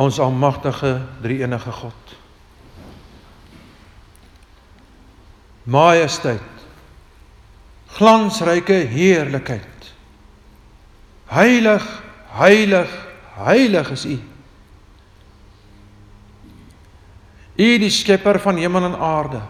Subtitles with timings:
[0.00, 2.14] ons almagtige drie-enige God.
[5.68, 6.40] Majesteit.
[7.86, 9.92] Glansryke heerlikheid.
[11.30, 11.84] Heilig,
[12.32, 12.90] heilig,
[13.44, 14.16] heilig is U.
[17.60, 19.42] U die skepper van hemel en aarde,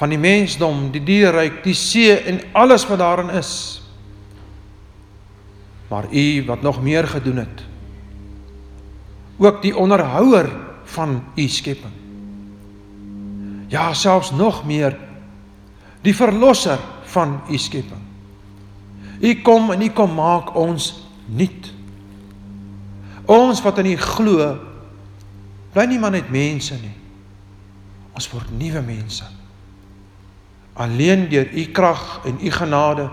[0.00, 3.52] van die mensdom, die dierryk, die see en alles wat daarin is.
[5.90, 7.66] Maar U wat nog meer gedoen het,
[9.36, 10.50] ook die onderhouer
[10.84, 11.92] van U skepping.
[13.68, 14.96] Ja, selfs nog meer
[16.00, 16.78] die verlosser
[17.10, 18.02] van U skepping.
[19.20, 20.92] U kom en U kom maak ons
[21.26, 21.72] nuut.
[23.26, 24.52] Ons wat in U glo,
[25.74, 26.94] bly nie maar net mense nie.
[28.16, 29.26] Ons word nuwe mense.
[30.76, 33.08] Alleen deur U krag en U genade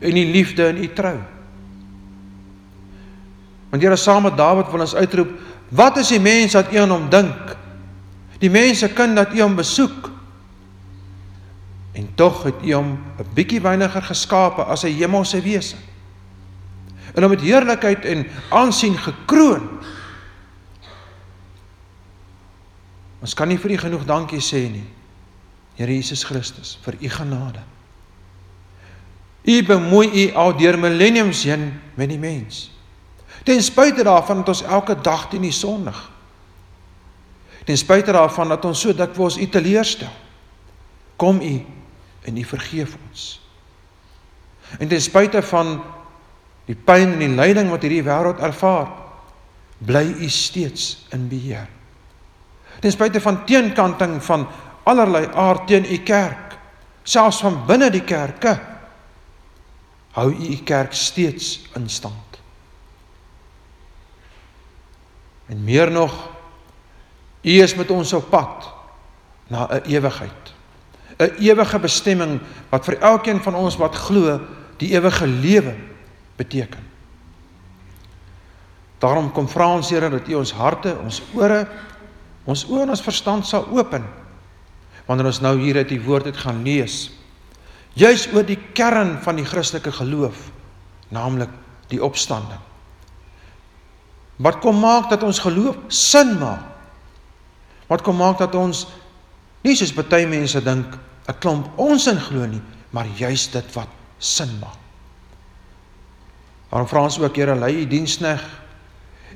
[0.00, 1.18] en U liefde en U trou.
[3.70, 5.30] Want Here saam met Dawid wil ons uitroep,
[5.70, 7.54] wat is die mens wat U aan hom dink?
[8.42, 10.10] Die mense kind dat U hom besoek.
[11.94, 15.76] En tog het U hom 'n bietjie wyniger geskape as 'n hemelse wese.
[17.14, 19.68] En hom met heerlikheid en aansien gekroon.
[23.20, 24.86] Ons kan nie vir U genoeg dankie sê nie.
[25.76, 27.60] Here Jesus Christus, vir U genade.
[29.44, 32.79] U bemoei U al deur millenniums heen met die mens.
[33.44, 35.98] Ten spyte daarvan dat ons elke dag teen die sondig.
[37.64, 40.12] Ten spyte daarvan dat ons so dikwels U teleurstel.
[41.16, 41.54] Kom U
[42.22, 43.40] en U vergeef ons.
[44.78, 45.78] En ten spyte van
[46.68, 48.90] die pyn en die lyding wat hierdie wêreld ervaar,
[49.78, 51.68] bly U steeds in beheer.
[52.80, 54.46] Ten spyte van teenkanting van
[54.88, 56.56] allerlei aard teen U kerk,
[57.02, 58.54] selfs van binne die kerke,
[60.16, 62.29] hou U U kerk steeds in stand.
[65.50, 66.14] En meer nog,
[67.42, 68.68] U is met ons op pad
[69.50, 70.54] na 'n ewigheid.
[71.18, 74.40] 'n Ewige bestemming wat vir elkeen van ons wat glo,
[74.76, 75.74] die ewige lewe
[76.36, 76.86] beteken.
[78.98, 81.68] Daarom kom vra ons Here dat U ons harte, ons ore,
[82.44, 84.04] ons oë en ons verstand sal open
[85.06, 87.10] wanneer ons nou hier uit die woord het gaan lees.
[87.98, 90.50] Juis oor die kern van die Christelike geloof,
[91.08, 91.50] naamlik
[91.88, 92.60] die opstanding.
[94.40, 96.64] Wat kom maak dat ons geloof sin maak?
[97.90, 98.86] Wat kom maak dat ons
[99.66, 100.96] nie soos baie mense dink
[101.28, 104.78] 'n klomp onsin glo nie, maar juis dit wat sin maak.
[106.70, 108.40] Daarom vra ons ook Here, lei u diensneg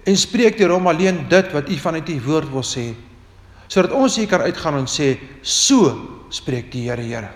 [0.07, 2.95] en spreek deur hom alleen dit wat u vanuit u woord wil sê,
[3.69, 5.97] sodat ons hier kan uitgaan en sê, so
[6.29, 7.31] spreek die Here, Here.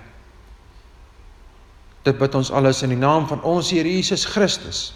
[2.04, 4.94] Dit bid ons alles in die naam van ons Here Jesus Christus,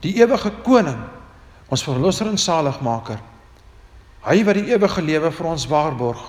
[0.00, 1.17] die ewige koning
[1.68, 3.20] ons verlosser en saligmaker.
[4.24, 6.22] Hy wat die ewige lewe vir ons waarborg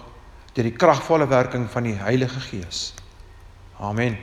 [0.53, 2.89] deur die kragvolle werking van die Heilige Gees.
[3.79, 4.17] Amen.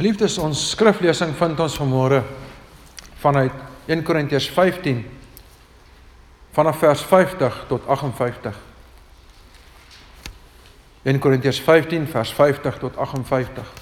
[0.00, 2.22] Geliefdes, ons skriflesing vind ons vanmôre
[3.20, 3.52] vanuit
[3.86, 5.02] 1 Korintiërs 15
[6.56, 8.69] vanaf vers 50 tot 58.
[11.02, 13.72] 1 Korintiërs 15 vers 50 tot 58.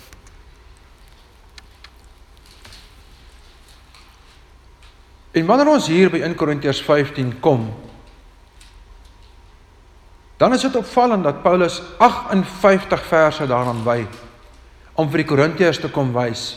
[5.30, 7.66] En wanneer ons hier by 1 Korintiërs 15 kom,
[10.38, 14.06] dan is dit opvallend dat Paulus 58 verse daaraan wy
[14.94, 16.56] om vir die Korintiërs te kom wys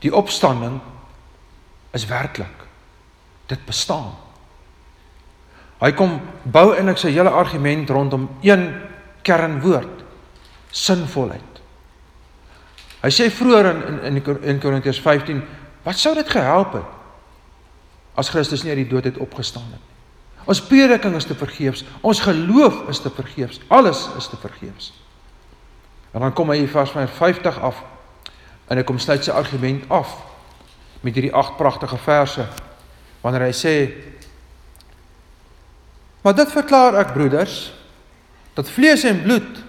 [0.00, 0.80] die opstanding
[1.92, 2.66] is werklik.
[3.46, 4.14] Dit bestaan.
[5.80, 8.66] Hy kom bou eintlik sy hele argument rondom een
[9.22, 10.04] kernwoord
[10.70, 11.60] sinvolheid.
[13.00, 15.42] Hy sê vroeër in in in Korintiërs 15,
[15.82, 16.98] wat sou dit gehelp het
[18.20, 19.90] as Christus nie uit die dood het opgestaan het nie?
[20.50, 24.92] Ons prediking is te vergeefs, ons geloof is te vergeefs, alles is te vergeefs.
[26.10, 27.82] En dan kom hy hier vers 50 af
[28.70, 30.10] en hy kom sluit sy argument af
[31.04, 32.46] met hierdie agt pragtige verse
[33.20, 33.74] wanneer hy sê
[36.20, 37.70] Maar dit verklaar ek broeders
[38.60, 39.60] dat vlees en bloed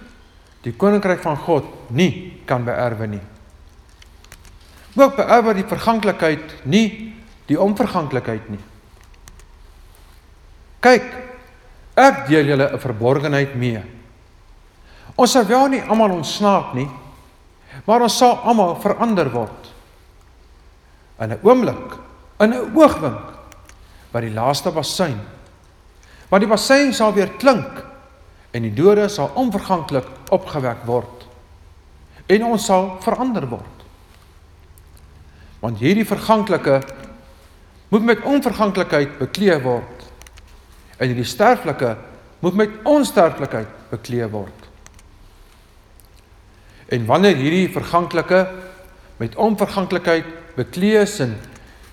[0.62, 3.22] die koninkryk van God nie kan beerwe nie.
[5.00, 6.86] Ook beerwe die verganklikheid nie
[7.48, 8.60] die onverganklikheid nie.
[10.82, 11.08] Kyk,
[11.96, 13.82] ek deel julle 'n verborgenheid mee.
[15.16, 16.88] Ons sal wel nie almal ontsnaap nie,
[17.86, 19.72] maar ons sal almal verander word.
[21.20, 21.98] In 'n oomblik,
[22.40, 23.32] in 'n oogwink,
[24.12, 25.20] by die laaste bassein.
[26.28, 27.91] Want die bassein sal weer klink
[28.52, 31.26] en die dode sal onverganklik opgewek word
[32.32, 33.78] en ons sal verander word.
[35.62, 36.80] Want hierdie verganklike
[37.92, 40.06] moet met onverganklikheid bekleed word
[40.98, 41.94] en hierdie sterflike
[42.42, 44.68] moet met onsterflikheid bekleed word.
[46.92, 48.42] En wanneer hierdie verganklike
[49.20, 51.36] met onverganklikheid bekleed is en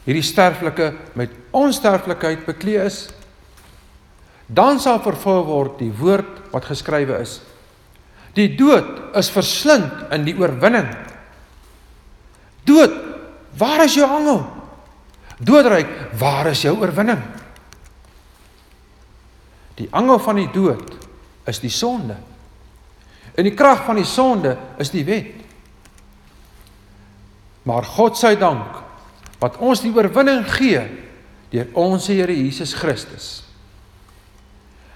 [0.06, 3.00] hierdie sterflike met onsterflikheid bekleed is,
[4.50, 7.38] dan sal vervul word die woord wat geskrywe is.
[8.38, 10.90] Die dood is verslind in die oorwinning.
[12.66, 12.94] Dood,
[13.57, 14.42] waar is jou angel?
[15.40, 17.22] Doodryk, waar is jou oorwinning?
[19.80, 20.98] Die angel van die dood
[21.48, 22.18] is die sonde.
[23.38, 25.38] En die krag van die sonde is die wet.
[27.69, 28.81] Maar God sy dank
[29.40, 30.81] wat ons die oorwinning gee
[31.54, 33.49] deur ons Here Jesus Christus.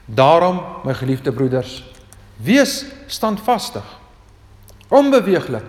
[0.06, 1.82] Daarom, my geliefde broeders,
[2.44, 3.86] wees standvastig,
[4.92, 5.66] onbeweeglik,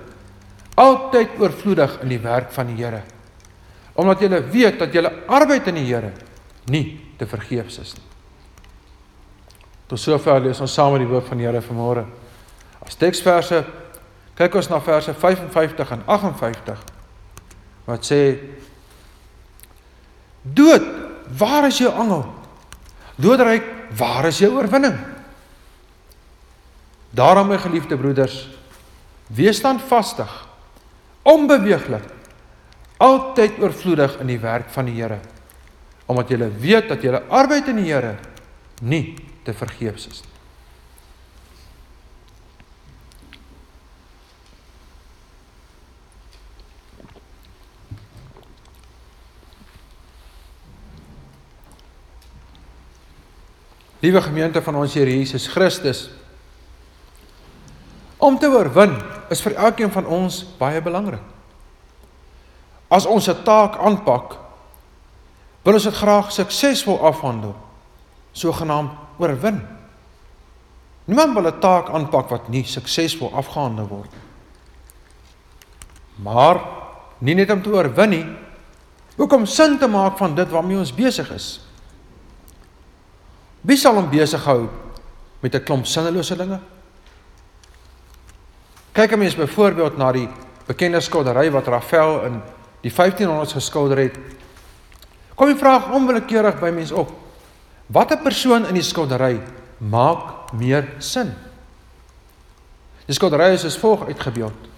[0.74, 3.02] altyd oorvloedig in die werk van die Here,
[3.94, 6.10] omdat julle weet dat julle arbeid in die Here
[6.66, 8.10] nie te vergeefs is nie.
[9.86, 12.06] Tot sover lees ons saam die woord van die Here vanmôre.
[12.84, 13.62] As teksverse
[14.34, 16.84] kyk ons na verse 55 en 58
[17.84, 18.20] wat sê
[20.44, 20.84] Dood,
[21.38, 22.26] waar is jou angel?
[23.16, 23.64] Doodryk,
[23.96, 24.96] waar is jou oorwinning?
[27.14, 28.48] Daarom my geliefde broeders,
[29.30, 30.30] wees standvastig,
[31.22, 32.04] onbeweeglik,
[32.98, 35.20] altyd oorvloedig in die werk van die Here,
[36.06, 38.16] omdat julle weet dat julle arbeid in die Here
[38.82, 40.33] nie te vergeefs is nie.
[54.04, 56.10] Liewe gemeente van ons Here Jesus Christus,
[58.20, 58.98] om te oorwin
[59.32, 61.22] is vir elkeen van ons baie belangrik.
[62.92, 64.36] As ons 'n taak aanpak,
[65.64, 67.56] wil ons dit graag suksesvol afhandel,
[68.32, 69.64] sogenaamd oorwin.
[71.04, 74.26] Niemand wil 'n taak aanpak wat nie suksesvol afgehandel word nie.
[76.24, 76.60] Maar
[77.18, 78.26] nie net om te oorwin nie,
[79.16, 81.63] ook om sin te maak van dit waarmee ons besig is.
[83.64, 84.68] Wie sal hom besig hou
[85.40, 86.60] met 'n klomp sinnelose dinge?
[88.92, 90.28] Kyk 'n mens byvoorbeeld na die
[90.66, 92.42] bekende skildery wat Rafael in
[92.82, 94.18] die 1500s geskilder het.
[95.34, 97.10] Kom die vraag onwillekeurig by mens op.
[97.86, 99.40] Watter persoon in die skildery
[99.78, 101.34] maak meer sin?
[103.06, 104.70] Die skildery is as volg uitgebeeld.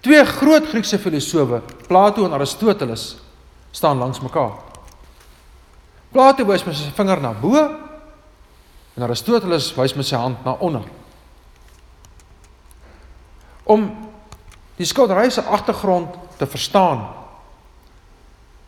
[0.00, 3.16] Twee groot Griekse filosowe, Plato en Aristoteles,
[3.70, 4.69] staan langs mekaar.
[6.10, 7.54] Plato wys met sy vinger na bo
[8.96, 10.82] en Aristoteles wys met sy hand na onder.
[13.70, 13.86] Om
[14.80, 17.06] die skildery se agtergrond te verstaan,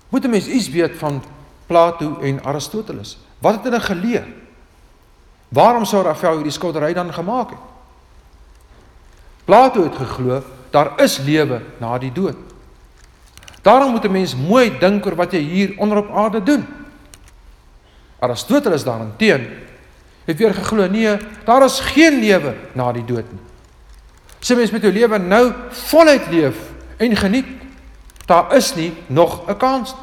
[0.09, 1.23] moet 'n mens iets weet van
[1.67, 3.19] Plato en Aristoteles.
[3.39, 4.27] Wat het hulle geleer?
[5.49, 7.59] Waarom sou Raphael hierdie skildery dan gemaak het?
[9.45, 12.37] Plato het geglo daar is lewe na die dood.
[13.63, 16.67] Daarom moet 'n mens mooi dink oor wat jy hier onder op aarde doen.
[18.23, 19.49] Aristoteles daarteen
[20.25, 23.41] het weer geglo nee, daar is geen lewe na die dood nie.
[24.43, 25.43] Sy mens met jou lewe nou
[25.91, 26.59] voluit leef
[27.03, 27.49] en geniet.
[28.27, 29.95] Daar is nie nog 'n kans.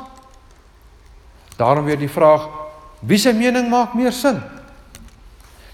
[1.56, 2.48] Daarom weer die vraag,
[3.00, 4.42] wie se mening maak meer sin?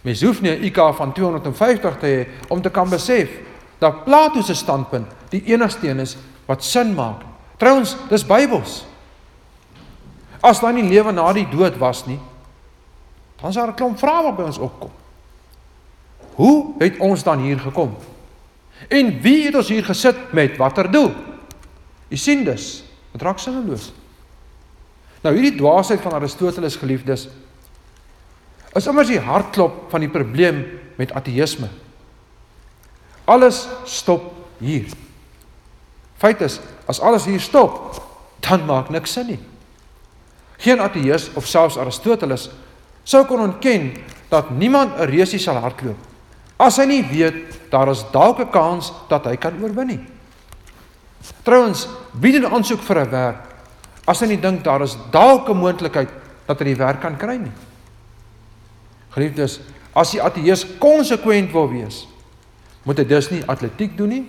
[0.01, 3.29] Mens hoef nie 'n IQ van 250 te hê om te kan besef
[3.77, 7.21] dat Plato se standpunt die enigste een is wat sin maak.
[7.57, 8.85] Trouwens, dis Bybels.
[10.39, 12.19] As daar nie lewe na die dood was nie,
[13.45, 14.91] dan is daar 'n klomp vrae wat by ons opkom.
[16.33, 17.95] Hoe het ons dan hier gekom?
[18.87, 21.13] En wie het ons hier gesit met watter doel?
[22.07, 23.93] U sien dus, dit raak sinneloos.
[25.21, 27.27] Nou hierdie dwaasheid van Aristoteles geliefdes
[28.73, 31.67] is immers die hartklop van die probleem met ateïsme.
[33.23, 34.85] Alles stop hier.
[36.17, 38.01] Feit is, as alles hier stop,
[38.39, 39.39] dan maak niks sin nie.
[40.57, 42.49] Geen ateïs of selfs Aristoteles
[43.05, 43.93] sou kon ontken
[44.29, 45.97] dat niemand 'n reusie sal hardloop
[46.57, 50.03] as hy nie weet daar is dalk 'n kans dat hy kan oorwin nie.
[51.43, 53.43] Trouwens, wie doen aansoek vir 'n werk
[54.07, 56.09] as hy nie dink daar is dalk 'n moontlikheid
[56.47, 57.51] dat hy die werk kan kry nie?
[59.09, 59.59] Geliefdes,
[59.93, 62.07] as die ateïs konsekwent wil wees,
[62.83, 64.25] moet hy dus nie atletiek doen nie.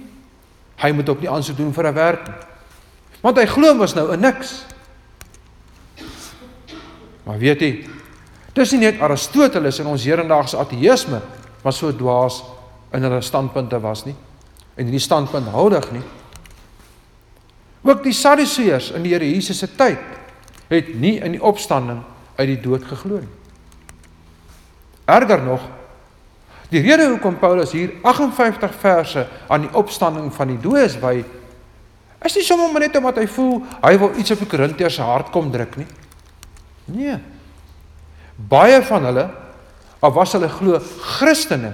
[0.76, 2.37] Hy moet ook nie aansoek doen vir 'n werk nie.
[3.21, 4.64] Want hy glo mos nou in niks.
[7.25, 7.87] Maar weet jy,
[8.57, 11.21] Dis nie net Aristoteles en ons hedendaagse ateïsme
[11.63, 12.41] wat so dwaas
[12.97, 14.17] in hulle standpunte was nie
[14.77, 16.05] en hierdie standpunt houdig nie.
[17.87, 20.01] Ook die Sadduseërs in die Here Jesus se tyd
[20.69, 22.03] het nie in die opstanding
[22.37, 23.35] uit die dood geglo nie.
[25.07, 25.63] Erger nog,
[26.73, 31.21] die rede hoekom Paulus hier 58 verse aan die opstanding van die dooies wy,
[32.27, 35.53] is nie sommer net omdat hy voel hy wil iets op die Korintiërs hart kom
[35.55, 35.89] druk nie.
[36.97, 37.19] Nee.
[38.37, 39.31] Baie van hulle,
[39.99, 41.73] of was hulle glo Christene,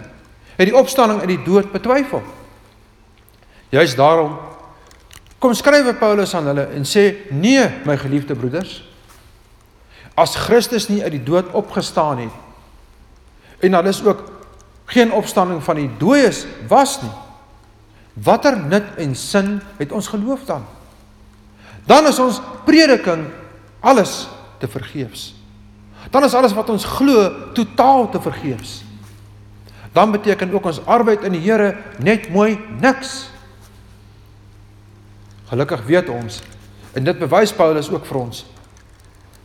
[0.56, 2.22] het die opstanding uit die dood betwyfel.
[3.72, 4.36] Juist daarom
[5.42, 8.84] kom skrywe Paulus aan hulle en sê: "Nee, my geliefde broeders,
[10.14, 12.38] as Christus nie uit die dood opgestaan het
[13.60, 14.22] en daar is ook
[14.84, 17.12] geen opstanding van die dooies was nie,
[18.12, 20.64] watter nut en sin het ons geloof dan?
[21.86, 23.26] Dan is ons prediking
[23.80, 24.28] alles
[24.58, 25.41] te vergeefs.
[26.12, 28.82] Dan is alles wat ons glo totaal te vergeefs.
[29.92, 33.30] Dan beteken ook ons arbeid in die Here net mooi niks.
[35.48, 36.40] Gelukkig weet ons
[36.92, 38.44] en dit bewys Paulus ook vir ons.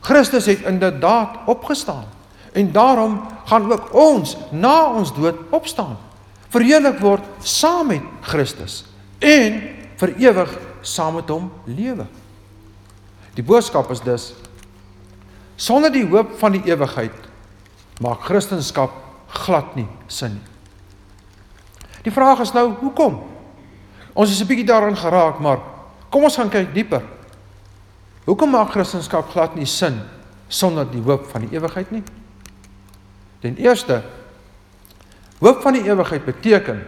[0.04, 2.04] Christus het inderdaad opgestaan
[2.52, 5.96] en daarom gaan ook ons na ons dood opstaan.
[6.48, 8.82] Verheerlik word saam met Christus
[9.20, 9.60] en
[10.00, 12.06] vir ewig saam met hom lewe.
[13.36, 14.32] Die boodskap is dus
[15.58, 17.14] sonder die hoop van die ewigheid
[18.00, 18.94] maak Christendom
[19.28, 20.46] glad nie sin nie.
[22.06, 23.18] Die vraag is nou, hoekom?
[24.14, 25.58] Ons is 'n bietjie daarin geraak, maar
[26.08, 27.04] Kom ons gaan kyk dieper.
[28.28, 30.00] Hoekom maak Christendom glad nie sin
[30.48, 32.02] sonder die hoop van die ewigheid nie?
[33.44, 34.02] Ten eerste
[35.38, 36.80] hoop van die ewigheid beteken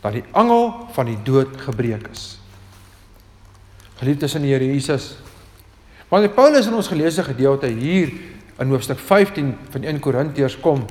[0.00, 2.38] dat die angel van die dood gebreek is.
[4.00, 5.12] Geliefdes in die Here Jesus.
[6.10, 8.10] Wanneer Paulus in ons geleesde gedeelte hier
[8.58, 10.82] in hoofstuk 15 van 1 Korintiërs kom,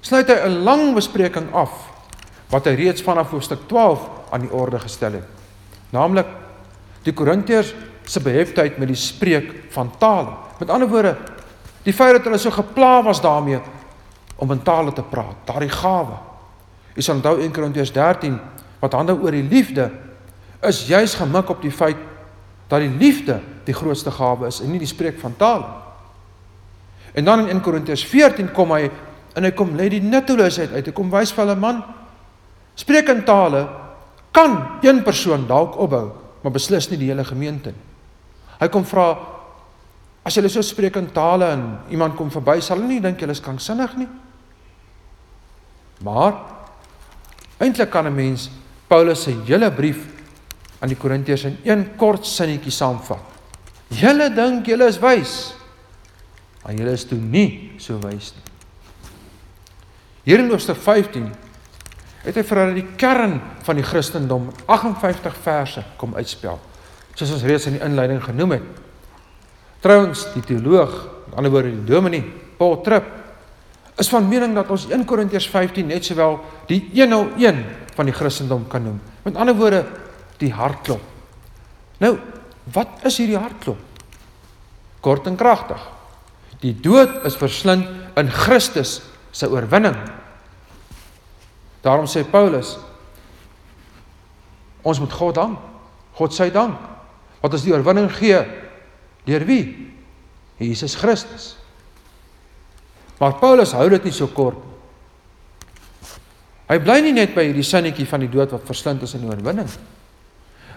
[0.00, 1.70] sluit hy 'n lang bespreking af
[2.50, 4.00] wat hy reeds vanaf hoofstuk 12
[4.30, 5.28] aan die orde gestel het
[5.94, 6.26] naamlik
[7.06, 7.74] die Korintiërs
[8.08, 10.34] se beheftheid met die spreek van tale.
[10.58, 11.14] Met ander woorde,
[11.84, 13.60] die feit dat hulle so gepla was daarmee
[14.36, 16.16] om in tale te praat, daardie gawe.
[16.94, 18.38] Jy sal onthou 1 Korintiërs 13
[18.80, 19.90] wat handel oor die liefde
[20.64, 22.00] is juis gemik op die feit
[22.68, 25.66] dat die liefde die grootste gawe is en nie die spreek van tale.
[27.14, 28.88] En dan in 1 Korintiërs 14 kom hy
[29.34, 30.86] en hy kom lê die nutteloosheid uit.
[30.86, 31.82] Hy kom wys vir hulle man
[32.74, 33.62] spreek in tale
[34.34, 36.08] kan een persoon dalk opbou,
[36.42, 37.84] maar beslis nie die hele gemeente nie.
[38.58, 39.12] Hy kom vra
[40.26, 43.28] as jy so spreek in tale en iemand kom verby, sal hulle nie dink jy
[43.30, 44.08] is kranksinnig nie.
[46.02, 46.34] Maar
[47.62, 48.50] eintlik kan 'n mens
[48.88, 50.13] Paulus se hele brief
[50.84, 53.32] aan die Korintiërs in een kort sinnetjie saamvat.
[53.94, 55.54] Julle dink julle is wys,
[56.60, 58.44] maar julle is toe nie so wys nie.
[60.28, 61.30] Hier in Hoofstuk 15
[62.24, 66.60] het hy vir hulle die kern van die Christendom 58 verse kom uitspel.
[67.16, 68.70] Soos ons reeds in die inleiding genoem het.
[69.84, 72.24] Trouwens, die teoloog, aan die ander woorde die dominee
[72.58, 73.08] Paul Tripp
[74.00, 77.60] is van mening dat ons 1 Korintiërs 15 net sowel die 101
[77.94, 78.96] van die Christendom kan noem.
[79.24, 79.84] Met ander woorde,
[80.40, 81.02] die hartklop.
[82.02, 82.16] Nou,
[82.74, 83.80] wat is hierdie hartklop?
[85.04, 85.80] Kort en kragtig.
[86.64, 87.88] Die dood is verslind
[88.18, 89.00] in Christus
[89.34, 89.98] se oorwinning
[91.84, 92.78] Daarom sê Paulus
[94.84, 95.60] ons moet God dank.
[96.16, 96.76] God sy dank.
[97.40, 98.40] Wat ons die oorwinning gee
[99.24, 99.62] deur wie?
[100.60, 101.54] Jesus Christus.
[103.20, 104.60] Maar Paulus hou dit nie so kort.
[106.68, 109.32] Hy bly nie net by hierdie sinnetjie van die dood wat verslind is in die
[109.32, 109.68] oorwinning.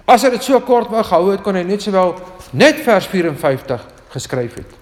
[0.08, 2.16] As hy dit so kort wou gehou het, kon hy net sowel
[2.56, 3.84] net vers 54
[4.14, 4.76] geskryf het.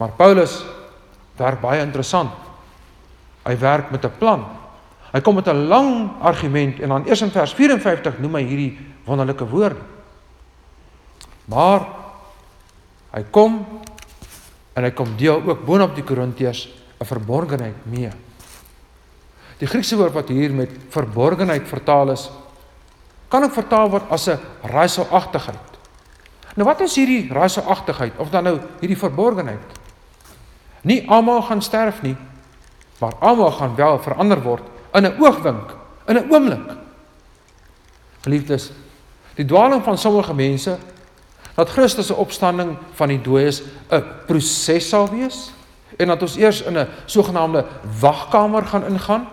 [0.00, 0.62] Maar Paulus
[1.36, 2.32] werk baie interessant.
[3.44, 4.46] Hy werk met 'n plan.
[5.12, 8.78] Hy kom met 'n lang argument en dan eers in vers 54 noem hy hierdie
[9.04, 9.80] wonderlike woorde.
[11.44, 11.86] Maar
[13.12, 13.66] hy kom
[14.74, 16.68] en hy kom deel ook boonop die Korintiërs
[17.00, 18.10] 'n verborgenheid mee.
[19.58, 22.30] Die Griekse woord wat hier met verborgenheid vertaal is,
[23.28, 25.66] kan ook vertaal word as 'n raaiselagtigheid.
[26.54, 29.60] Nou wat is hierdie raaiselagtigheid of dan nou hierdie verborgenheid?
[30.80, 32.16] Nie almal gaan sterf nie,
[32.98, 34.62] maar almal gaan wel verander word
[34.94, 35.74] in 'n oogwink,
[36.06, 36.76] in 'n oomblik.
[38.20, 38.72] Geliefdes,
[39.34, 40.78] die dwaling van sommige mense
[41.54, 45.50] dat Christus se opstanding van die dooies 'n proses sal wees
[45.96, 47.64] en dat ons eers in 'n sogenaamde
[48.00, 49.28] wagkamer gaan ingaan,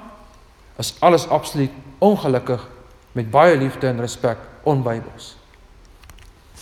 [0.78, 2.68] is alles absoluut ongelukkig
[3.13, 5.36] met baie liefde en respek onbybels.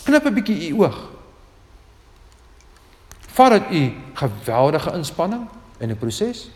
[0.04, 1.10] Knip 'n bietjie u oog.
[3.32, 6.50] Vat dit u geweldige inspanning in 'n proses?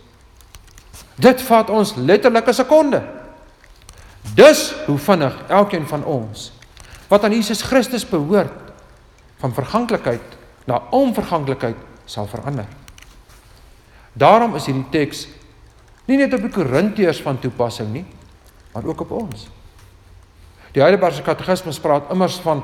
[1.15, 3.03] Dit vat ons letterlik 'n sekonde.
[4.35, 6.51] Dus hoe vinnig elkeen van ons
[7.07, 8.73] wat aan Jesus Christus behoort
[9.37, 10.21] van verganklikheid
[10.65, 11.75] na onverganklikheid
[12.05, 12.65] sal verander.
[14.13, 15.27] Daarom is hierdie teks
[16.05, 18.05] nie net op die Korintiërs van toepassing nie,
[18.73, 19.47] maar ook op ons.
[20.75, 22.59] Die Heidelbergse Katekismes praat immers van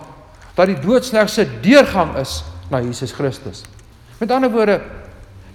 [0.58, 3.64] dat die dood slegs 'n deurgang is na Jesus Christus.
[4.20, 4.82] Met ander woorde,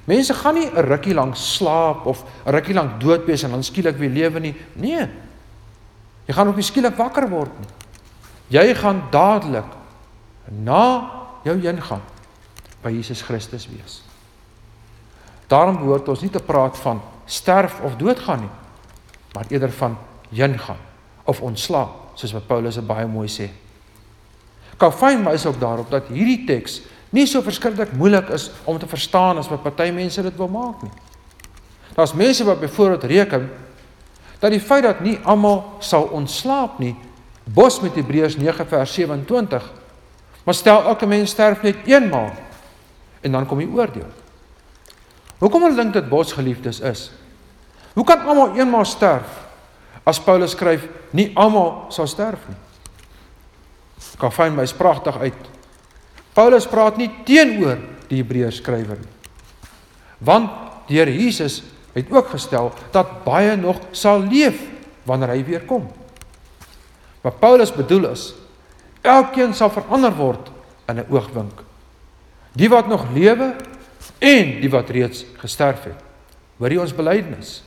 [0.05, 3.63] mense gaan nie 'n rukkie lank slaap of 'n rukkie lank dood wees en dan
[3.63, 4.57] skielik weer lewe nie.
[4.73, 5.09] Nee.
[6.25, 7.69] Jy gaan ook nie skielik wakker word nie.
[8.49, 9.71] Jy gaan dadelik
[10.49, 11.11] na
[11.43, 12.03] jou ingaan
[12.83, 14.03] by Jesus Christus wees.
[15.47, 18.51] Daarom behoort ons nie te praat van sterf of doodgaan nie,
[19.35, 19.97] maar eerder van
[20.31, 20.79] ingaan
[21.25, 23.51] of ontslaap, soos wat Paulus baie mooi sê.
[24.81, 26.81] Calvin wys ook daarop dat hierdie teks
[27.17, 30.83] nie so verskriklik moeilik is om te verstaan as wat party mense dit wil maak
[30.85, 30.93] nie.
[31.97, 33.49] Daar's mense wat byvoorbeeld reken
[34.41, 36.93] dat die feit dat nie almal sal ontslaap nie,
[37.45, 39.71] bos met Hebreërs 9 vers 27,
[40.45, 42.35] maar stel elke mens sterf net eenmaal
[43.21, 44.11] en dan kom die oordeel.
[45.39, 47.09] Hoekom hulle dink dit bos geliefdes is?
[47.97, 49.46] Hoe kan almal eenmaal sterf
[50.07, 52.59] as Paulus skryf nie almal sal sterf nie?
[54.21, 55.43] Calvin wys pragtig uit.
[56.37, 59.15] Paulus praat nie teenoor die Hebreërs skrywer nie.
[60.25, 61.63] Want Here Jesus
[61.97, 64.61] het ook gestel dat baie nog sal leef
[65.07, 65.89] wanneer hy weer kom.
[67.25, 68.29] Wat Paulus bedoel is,
[69.03, 70.51] elkeen sal verander word
[70.87, 71.63] in 'n oogwink.
[72.55, 73.55] Die wat nog lewe
[74.19, 75.99] en die wat reeds gesterf het.
[76.59, 77.63] Hoor jy ons belydenis?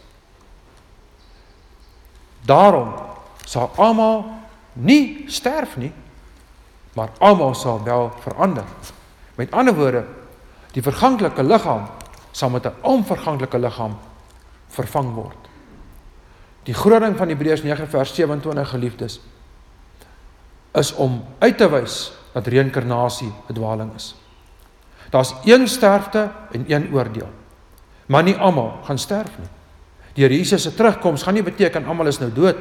[2.49, 2.93] Daarom
[3.45, 4.25] sal almal
[4.73, 5.91] nie sterf nie,
[6.97, 8.65] maar almal sal wel verander.
[9.37, 10.03] Met ander woorde,
[10.73, 11.85] die verganklike liggaam
[12.31, 13.97] sal met 'n onverganklike liggaam
[14.67, 15.49] vervang word.
[16.63, 19.19] Die groot ding van Hebreërs 9 vers 27 geliefdes
[20.73, 24.15] is om uit te wys dat reïnkarnasie 'n dwaling is.
[25.09, 27.29] Daar's een sterfte en een oordeel.
[28.05, 29.49] Maar nie almal gaan sterf nie.
[30.19, 32.57] Here Jesus se terugkoms gaan nie beteken almal is nou dood.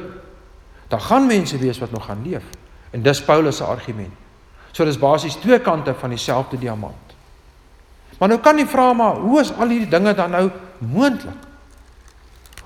[0.87, 2.43] Daar gaan mense wees wat nog gaan leef.
[2.95, 4.13] En dis Paulus se argument.
[4.71, 7.15] So dis basies twee kante van dieselfde diamant.
[8.19, 10.45] Maar nou kan jy vra maar hoe is al hierdie dinge dan nou
[10.77, 11.47] moontlik?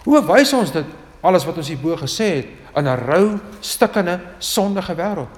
[0.03, 0.85] Hoe wys ons dit
[1.23, 5.33] alles wat ons hierbo gesê het in 'n rou, stikkende, sondige wêreld?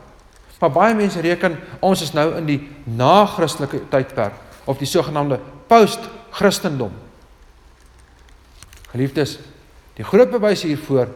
[0.59, 4.33] Maar baie mense reken ons is nou in die na-Christelike tydperk
[4.65, 7.04] of die sogenaamde post-Christendom.
[8.95, 9.35] Geliefdes,
[9.97, 11.09] die groot bewys hiervoor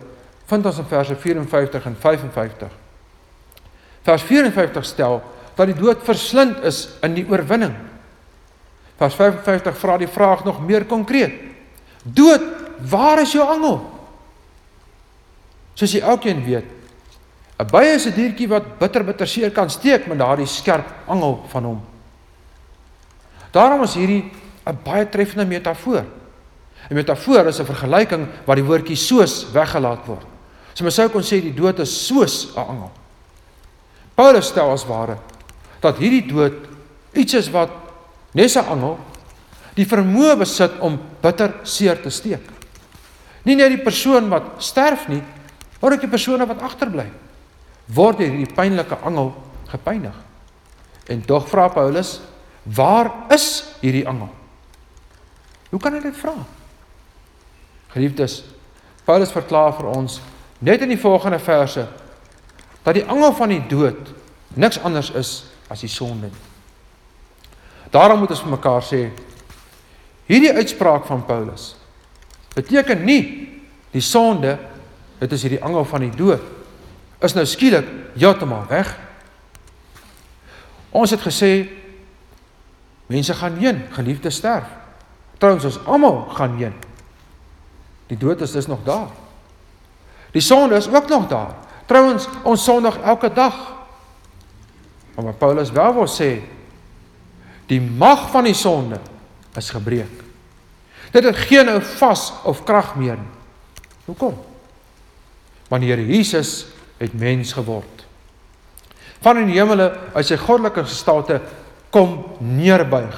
[0.49, 2.73] vind ons in verse 54 en 55.
[4.03, 5.21] Vers 54 stel
[5.55, 7.75] dat die dood verslind is in die oorwinning.
[8.99, 11.37] Vers 55 vra die vraag nog meer konkreet.
[12.03, 12.43] Dood,
[12.89, 13.79] waar is jou angel?
[15.79, 16.67] Soos jy elkeen weet,
[17.59, 21.45] 'n bye is 'n diertjie wat bitter bitter seer kan steek met daardie skerp angel
[21.47, 21.81] van hom.
[23.51, 24.31] Daarom is hierdie
[24.65, 26.18] 'n baie treffende metafoor.
[26.89, 30.25] 'n Metafoor is 'n vergelyking waar die woordjie soos weggelaat word.
[30.73, 32.91] So mens sou kon sê die dood is soos 'n angel.
[34.15, 35.17] Paulus stel as ware
[35.79, 36.53] dat hierdie dood
[37.13, 37.69] iets is wat
[38.33, 38.99] nes 'n angel
[39.75, 42.43] die vermoë besit om bitter seer te steek.
[43.43, 45.23] Nie net die persoon wat sterf nie,
[45.79, 47.09] maar ook die persone wat agterbly
[47.85, 49.33] word deur hierdie pynlike angel
[49.67, 50.15] gepynig.
[51.07, 52.19] En tog vra Paulus,
[52.63, 54.29] waar is hierdie angel?
[55.69, 56.33] Hoe kan hy dit vra?
[57.93, 58.43] Geliefdes,
[59.05, 60.19] Paulus verklaar vir ons
[60.61, 61.87] net in die volgende verse
[62.83, 64.13] dat die angel van die dood
[64.59, 65.31] niks anders is
[65.69, 66.29] as die sonde.
[67.89, 69.01] Daarom moet ons vir mekaar sê
[70.29, 71.73] hierdie uitspraak van Paulus
[72.53, 73.21] beteken nie
[73.93, 74.57] die sonde
[75.19, 76.45] dit is hierdie angel van die dood
[77.25, 78.93] is nou skielik heeltemal weg.
[80.95, 81.51] Ons het gesê
[83.09, 84.69] mense gaan heen, geliefdes sterf.
[85.41, 86.75] Trouens ons almal gaan heen.
[88.09, 89.09] Die dood is dus nog daar.
[90.31, 91.53] Die sonde is ook nog daar.
[91.85, 93.55] Trouens ons sondig elke dag.
[95.15, 96.39] Maar Paulus wel wil sê
[97.69, 98.97] die mag van die sonde
[99.57, 100.23] is gebreek.
[101.11, 103.37] Dit het geen ou vas of krag meer nie.
[104.05, 104.37] Hoekom?
[105.69, 106.65] Wanneer Jesus
[106.97, 108.05] het mens geword.
[109.21, 111.41] Van in die hemele uit sy goddelike gestalte
[111.93, 113.17] kom neerbuig.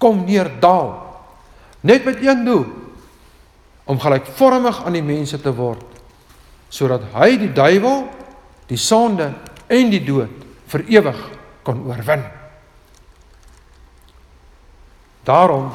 [0.00, 0.92] Kom neerdaal.
[1.80, 2.66] Net met een doel
[3.90, 5.86] om gelykvormig aan die mense te word
[6.70, 8.04] sodat hy die duiwel,
[8.70, 9.32] die sonde
[9.66, 11.18] en die dood vir ewig
[11.66, 12.22] kon oorwin.
[15.26, 15.72] Daarom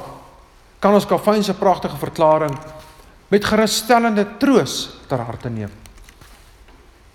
[0.79, 2.55] kan ons Calvin se pragtige verklaring
[3.27, 4.77] met gerusstellende troos
[5.09, 5.73] ter harte neem.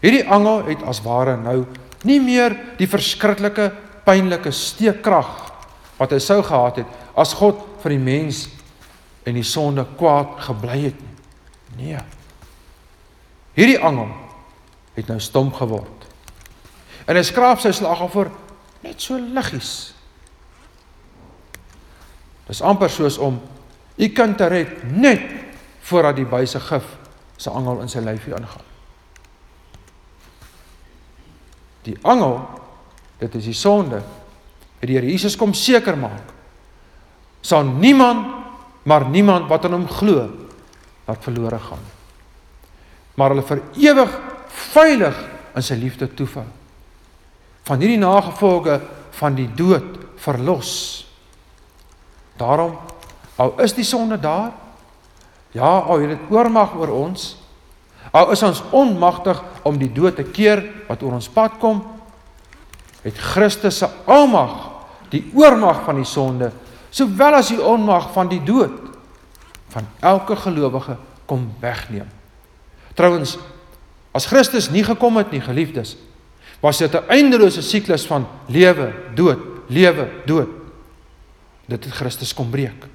[0.04, 1.62] Hierdie angel het as ware nou
[2.04, 3.70] nie meer die verskriklike
[4.04, 5.32] pynlike steekkrag
[5.96, 8.44] wat hy sou gehad het as God vir die mens
[9.22, 11.00] en die sonde kwaad gebly het
[11.76, 11.92] nie.
[11.92, 12.02] Nee.
[13.54, 14.12] Hierdie angel
[14.94, 16.06] het nou stom geword.
[17.06, 18.30] En hy skraap sy slagoffer
[18.84, 19.92] net so liggies.
[22.48, 23.38] Dis amper soos om
[24.00, 25.22] u kind te red net
[25.86, 26.86] voordat die buise gif
[27.40, 28.66] se angel in sy lyfie ingaan.
[31.86, 32.40] Die angel,
[33.20, 34.02] dit is die sonde,
[34.80, 36.32] die Here Jesus kom seker maak.
[37.44, 38.39] Sal niemand,
[38.82, 40.28] maar niemand wat aan hom glo,
[41.04, 41.82] wat verlore gaan.
[43.14, 44.14] Maar hulle vir ewig
[44.70, 45.18] veilig
[45.56, 46.46] in sy liefde toevou.
[47.68, 48.80] Van hierdie nagevolge
[49.18, 50.72] van die dood verlos.
[52.40, 52.78] Daarom
[53.40, 54.52] al is die sonde daar,
[55.52, 57.40] ja, al het dit oormag oor ons,
[58.10, 61.82] Al is ons onmagtig om die dood te keer wat oor ons pad kom,
[63.04, 64.56] het Christus se almag,
[65.12, 66.50] die oormag van die sonde,
[66.90, 68.90] sowel as die onmag van die dood
[69.70, 70.96] van elke gelowige
[71.30, 72.08] kom wegneem.
[72.98, 73.36] Trouwens,
[74.12, 75.96] as Christus nie gekom het nie, geliefdes,
[76.60, 80.48] was dit 'n eindelose siklus van lewe, dood, lewe, dood.
[81.66, 82.86] Dit het Christus kom breek.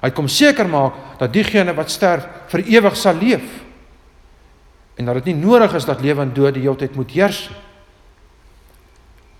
[0.00, 3.64] Hy kom seker maak dat diegene wat sterf vir ewig sal leef
[4.96, 7.48] en dat dit nie nodig is dat lewe en dood die hele tyd moet heers
[7.48, 7.58] nie.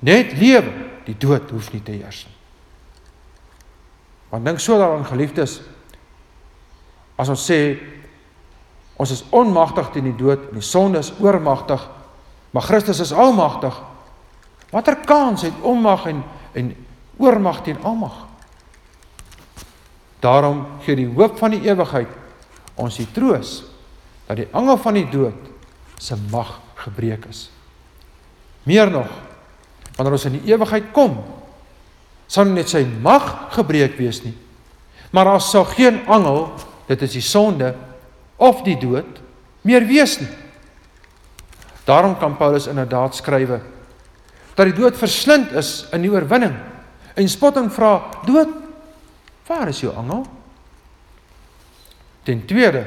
[0.00, 0.72] Net lewe,
[1.04, 2.39] die dood hoef nie te heers nie.
[4.30, 5.60] Want dink so daaraan geliefdes,
[7.18, 7.78] as ons sê
[9.00, 11.82] ons is onmagtig teen die dood en die sonde is oormagtig,
[12.50, 13.74] maar Christus is almagtig.
[14.70, 16.72] Watter kans het onmag en en
[17.18, 18.26] oormag teen almag?
[20.20, 22.10] Daarom gee die hoop van die ewigheid
[22.74, 23.60] ons die troos
[24.26, 25.48] dat die angel van die dood
[26.00, 27.48] se mag gebreek is.
[28.68, 29.08] Meer nog,
[29.96, 31.18] wanneer ons in die ewigheid kom,
[32.30, 34.36] sal net sy mag gebreek wees nie.
[35.10, 36.52] Maar daar sal geen angel,
[36.86, 37.72] dit is die sonde
[38.38, 39.18] of die dood
[39.66, 40.30] meer wees nie.
[41.84, 43.60] Daarom kan Paulus inderdaad skrywe
[44.54, 46.52] dat die dood verslind is in die oorwinning.
[47.16, 48.50] En spotting vra: "Dood,
[49.48, 50.26] waar is jou angel?"
[52.22, 52.84] Ten tweede,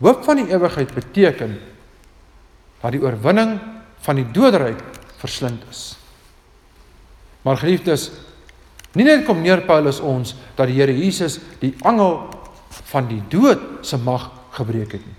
[0.00, 1.58] Hoop van die ewigheid beteken
[2.80, 3.58] dat die oorwinning
[4.00, 4.80] van die doderyk
[5.20, 5.99] verslind is.
[7.46, 8.10] Maar geliefdes,
[8.98, 12.18] nie net kom neer Paulus ons dat die Here Jesus die angel
[12.90, 15.16] van die dood se mag gebreek het nie.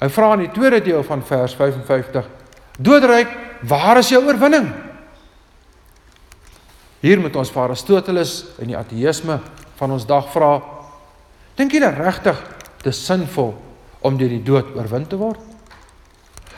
[0.00, 2.26] Hy vra in die tweede deel van vers 55:
[2.78, 3.30] Doderyk,
[3.68, 4.68] waar is jou oorwinning?
[7.00, 9.38] Hier moet ons vir Aristoteles en die ateïsme
[9.78, 10.54] van ons dag vra:
[11.56, 12.40] Dink julle regtig
[12.84, 13.54] dis sinvol
[14.04, 15.40] om deur die dood oorwin te word?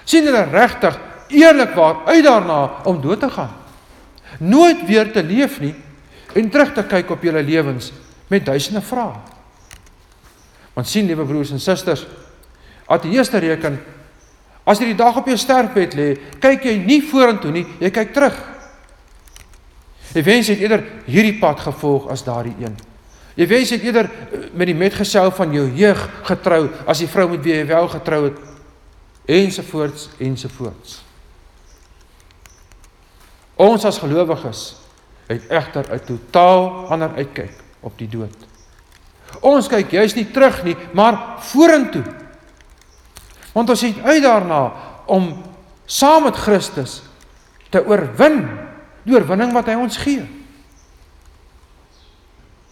[0.09, 0.97] sien hulle regtig
[1.29, 3.55] eerlikwaar uit daarna om dood te gaan?
[4.39, 5.75] Nooit weer te leef nie
[6.35, 7.93] en terug te kyk op julle lewens
[8.29, 9.17] met duisende vrae.
[10.75, 12.05] Want sien liewe broers en susters,
[12.87, 13.79] ateëste reken
[14.69, 16.09] as jy die dag op jou sterfbed lê,
[16.43, 18.37] kyk jy nie vorentoe nie, jy kyk terug.
[20.13, 22.77] Jy wens jy het eerder hierdie pad gevolg as daardie een.
[23.39, 27.11] Jy wens jy het eerder eh, met die metgesel van jou jeug getrou as die
[27.11, 28.41] vrou met wie jy wel getrou het
[29.29, 30.99] ensovoorts ensovoorts.
[33.59, 34.77] Ons as gelowiges
[35.29, 38.37] het egter 'n totaal ander uitkyk op die dood.
[39.41, 42.05] Ons kyk juis nie terug nie, maar vorentoe.
[43.53, 44.73] Want ons het uit daarna
[45.07, 45.43] om
[45.87, 47.03] saam met Christus
[47.71, 48.49] te oorwin,
[49.03, 50.39] die oorwinning wat hy ons gee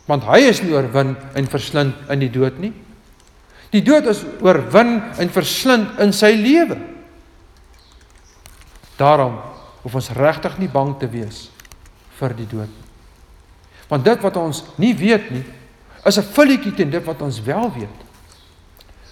[0.06, 2.72] want hy is nie oorwin en verslind in die dood nie.
[3.74, 6.78] Die dood is oorwin en verslind in sy lewe.
[8.96, 9.34] Daarom
[9.86, 11.44] hoef ons regtig nie bang te wees
[12.18, 12.86] vir die dood nie.
[13.86, 15.44] Want dit wat ons nie weet nie,
[16.02, 17.98] is 'n vulletjie teen dit wat ons wel weet.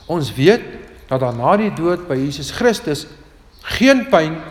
[0.06, 0.62] Ons weet
[1.06, 3.06] dat daar na die dood by Jesus Christus
[3.62, 4.42] geen pyn,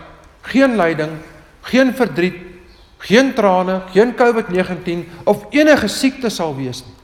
[0.42, 1.20] geen lyding,
[1.60, 2.40] geen verdriet,
[2.98, 6.94] geen trane, geen COVID-19 of enige siekte sal wees nie.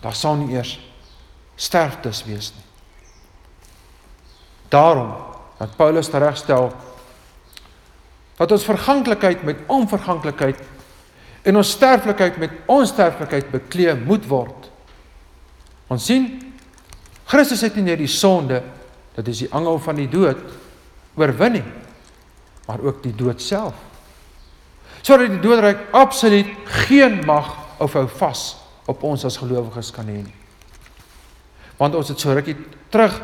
[0.00, 0.80] Daar sal nie eers
[1.56, 2.64] sterftes wees nie.
[4.68, 5.12] Daarom
[5.58, 6.72] dat Paulus teregstel
[8.40, 10.62] dat ons verganklikheid met onverganklikheid
[11.44, 14.70] en ons sterflikheid met onsterflikheid bekleë moet word.
[15.92, 16.28] Ons sien
[17.28, 18.62] Christus het nie net die sonde,
[19.18, 20.40] dit is die angel van die dood
[21.20, 21.66] oorwin nie,
[22.66, 23.76] maar ook die dood self.
[25.04, 26.48] Sodat die doodryk absoluut
[26.88, 28.54] geen mag of hou vas
[28.88, 30.36] op ons as gelowiges kan hê nie.
[31.78, 32.56] Want ons het so rukkie
[32.92, 33.14] terug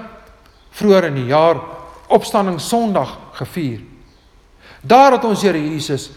[0.76, 1.61] vroeër in die jaar
[2.12, 3.81] opstanding Sondag gevier.
[4.87, 6.11] Daar het ons Here Jesus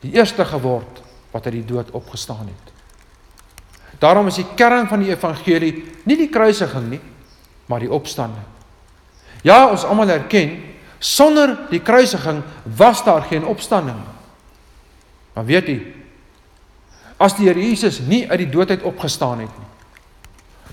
[0.00, 1.00] die eerste geword
[1.30, 2.72] wat uit die dood opgestaan het.
[4.00, 5.72] Daarom is die kern van die evangelie
[6.08, 7.00] nie die kruisiging nie,
[7.66, 8.46] maar die opstanding.
[9.42, 10.58] Ja, ons almal erken
[10.98, 12.42] sonder die kruisiging
[12.76, 14.16] was daar geen opstanding nie.
[15.34, 15.78] Maar weet jy,
[17.20, 19.68] as die Here Jesus nie uit die dood uit opgestaan het nie,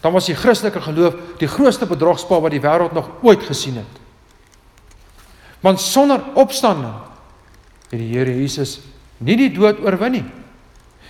[0.02, 4.02] dan was die Christelike geloof die grootste bedrogspel wat die wêreld nog ooit gesien het.
[5.66, 6.94] Want sonder opstanding
[7.90, 8.80] het die Here Jesus
[9.24, 10.26] nie die dood oorwin nie.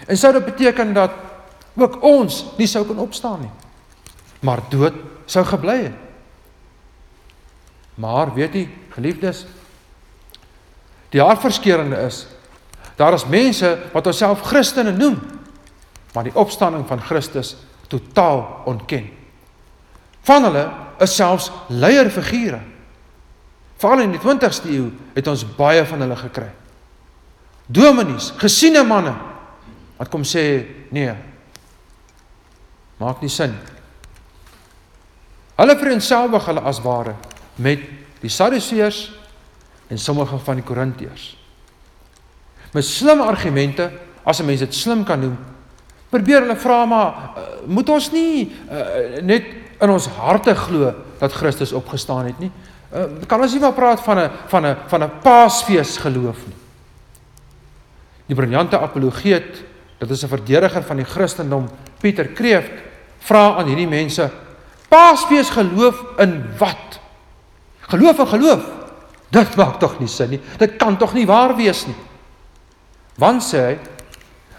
[0.08, 1.12] En sou dit beteken dat
[1.78, 3.54] ook ons nie sou kan opstaan nie.
[4.46, 6.04] Maar dood sou gebly het.
[7.98, 9.46] Maar weet jy, geliefdes,
[11.10, 12.26] die hartverskeurende is
[12.98, 15.20] daar is mense wat homself Christene noem,
[16.14, 17.56] maar die opstanding van Christus
[17.88, 19.06] totaal ontken.
[20.26, 20.64] Van hulle
[21.00, 22.60] is selfs leierfigure.
[23.78, 26.50] Veral in die 20ste eeu het ons baie van hulle gekry.
[27.68, 29.14] Dominees, gesiene manne
[29.98, 30.44] wat kom sê
[30.94, 31.14] nee.
[32.98, 33.54] Maak nie sin.
[35.58, 37.16] Hulle vereensgewig hulle as ware
[37.58, 37.82] met
[38.22, 39.08] die Sadduseërs
[39.90, 41.32] en sommige van die Korintiërs.
[42.74, 43.90] Met slim argumente,
[44.24, 45.38] as 'n mens dit slim kan noem,
[46.10, 49.44] probeer hulle vra maar uh, moet ons nie uh, net
[49.82, 52.52] in ons harte glo dat Christus opgestaan het nie?
[52.94, 56.67] Uh, kan ons nie maar praat van 'n van 'n van 'n Paasfees geloof nie?
[58.28, 59.64] Die briljante apologeet,
[59.98, 62.72] dit is 'n verdediger van die Christendom, Pieter Kreeft,
[63.20, 64.32] vra aan hierdie mense:
[64.90, 67.00] "Paasfees geloof in wat?"
[67.88, 68.64] Geloof en geloof.
[69.30, 70.42] Dit maak tog nie sin nie.
[70.58, 71.96] Dit kan tog nie waar wees nie.
[73.16, 73.78] Want sê hy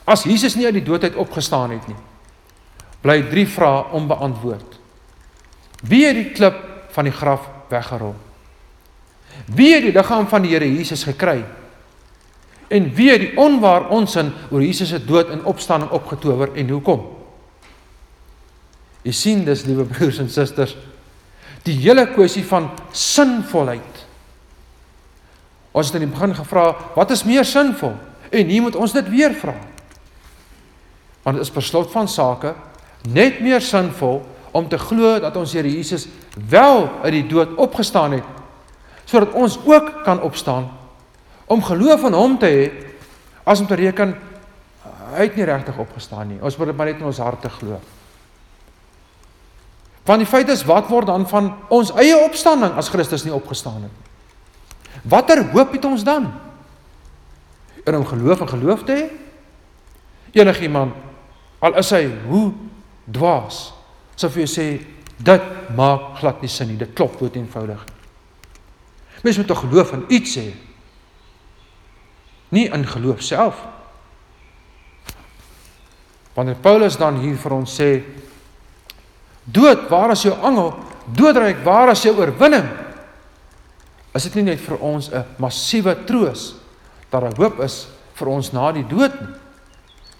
[0.09, 1.97] as Jesus nie uit die dood uit opgestaan het nie,
[3.05, 4.79] bly drie vrae onbeantwoord.
[5.83, 6.57] Wie het die klip
[6.91, 8.15] van die graf weggerol?
[9.47, 11.45] Wie het die liggaam van die Here Jesus gekry?
[12.69, 17.07] En wie die onwaar onsin oor Jesus se dood en opstanding opgetower en hoekom?
[19.07, 20.75] Jy sien dis liewe broers en susters,
[21.65, 24.05] die hele kwessie van sinvolheid.
[25.73, 27.95] Ons het in die begin gevra, wat is meer sinvol?
[28.29, 29.55] En hier moet ons dit weer vra.
[31.25, 32.55] Want dit is beslot van sake
[33.09, 34.21] net meer sinvol
[34.57, 36.09] om te glo dat ons Here Jesus
[36.51, 38.37] wel uit die dood opgestaan het
[39.09, 40.67] sodat ons ook kan opstaan
[41.49, 42.65] om geloof in hom te hê
[43.49, 44.15] as om te reken
[45.15, 46.43] hy het nie regtig opgestaan nie.
[46.45, 47.79] Ons moet dit maar net in ons harte glo.
[50.05, 53.89] Want die feit is wat word dan van ons eie opstanding as Christus nie opgestaan
[53.89, 54.09] het nie?
[55.09, 56.31] Watter hoop het ons dan?
[57.87, 59.05] In om geloof en geloof te hê?
[60.43, 60.97] Enigiemand
[61.65, 62.53] al is hy hoe
[63.09, 63.69] dwaas
[64.19, 64.67] sou vir jou sê
[65.19, 66.79] dit maak glad nie sin nie.
[66.79, 67.81] Dit klop dood eenvoudig.
[69.25, 70.51] Mens moet tog geloof in iets hê.
[72.49, 73.61] Nie in geloof self.
[76.35, 77.91] Wanneer Paulus dan hier vir ons sê
[79.49, 80.75] Dood, waar is jou angel?
[81.17, 82.67] Doodryk, waar is jou oorwinning?
[84.13, 86.55] Is dit nie net vir ons 'n massiewe troos
[87.11, 89.35] dat daar hoop is vir ons na die dood nie?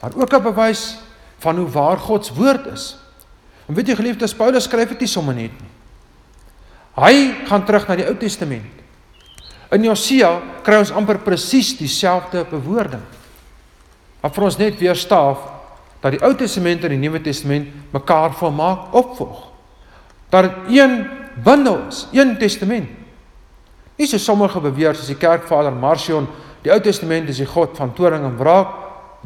[0.01, 0.97] Maar ook 'n bewys
[1.39, 2.97] van hoe waar God se woord is.
[3.69, 5.71] En weet jy geliefdes, Paulus skryf dit nie sommer net nie.
[6.97, 8.65] Hy gaan terug na die Ou Testament.
[9.75, 10.31] In Hosea
[10.65, 13.03] kry ons amper presies dieselfde bewoording.
[14.23, 15.45] Wat vir ons net weer staaf
[16.03, 19.49] dat die Ou Testament en die Nuwe Testament mekaar volmaak opvolg.
[20.33, 21.01] Dat dit een
[21.45, 22.91] bundel is, een testament.
[23.99, 26.29] Nie so sommige beweer soos die kerkvader Marcion,
[26.63, 28.77] die Ou Testament is die God van toring en wraak,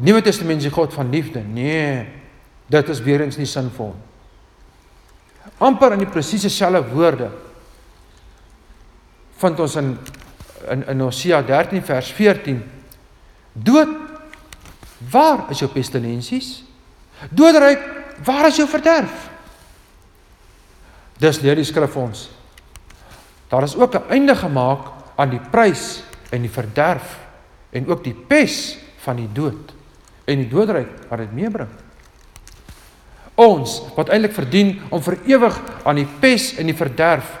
[0.01, 1.43] Nuwe Testament is die God van liefde.
[1.45, 2.07] Nee,
[2.67, 4.09] dit is weer eens nie sinvol nie.
[5.63, 7.29] amper in die presiese selfde woorde
[9.41, 9.93] vind ons in
[10.71, 12.63] in in Hosea 13 vers 14
[13.53, 14.03] dood
[15.11, 16.63] Waar is jou pestilensies?
[17.29, 17.81] Doodryk,
[18.23, 19.29] waar is jou verderf?
[21.19, 22.27] Dis leer die skrif ons.
[23.51, 27.19] Daar is ook 'n einde gemaak aan die prys en die verderf
[27.71, 29.73] en ook die pes van die dood
[30.25, 31.69] en die doodryk wat dit meebring.
[33.35, 37.39] Ons wat eintlik verdien om vir ewig aan die pes en die verderf,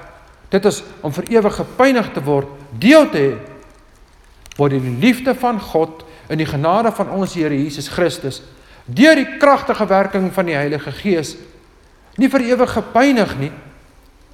[0.49, 2.47] dit is om vir ewig gepynig te word,
[2.79, 3.33] deel te hê
[4.57, 8.41] word die liefde van God in die genade van ons Here Jesus Christus
[8.85, 11.35] deur die kragtige werking van die Heilige Gees
[12.17, 13.51] nie vir ewig gepynig nie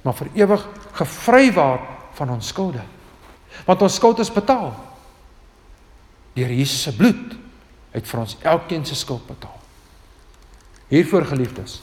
[0.04, 0.64] maar vir ewig
[0.96, 1.84] gevrywaar
[2.18, 2.82] van ons skulde
[3.66, 4.72] want ons skuld is betaal
[6.34, 7.40] deur Jesus se bloed
[7.94, 9.56] het vir ons elkeen se skuld betaal.
[10.90, 11.80] Hiervoor geliefdes,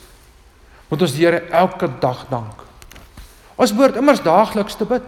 [0.88, 2.64] moet ons die Here elke dag dank.
[3.58, 5.06] Ons behoort immers daagliks te bid.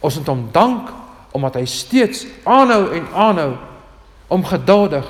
[0.00, 0.92] Ons moet hom dank
[1.36, 3.52] omdat hy steeds aanhou en aanhou
[4.30, 5.06] om geduldig,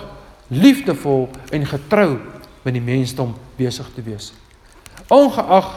[0.48, 2.18] liefdevol en getrou
[2.64, 4.32] met die mensdom besig te wees.
[5.08, 5.68] Ongeag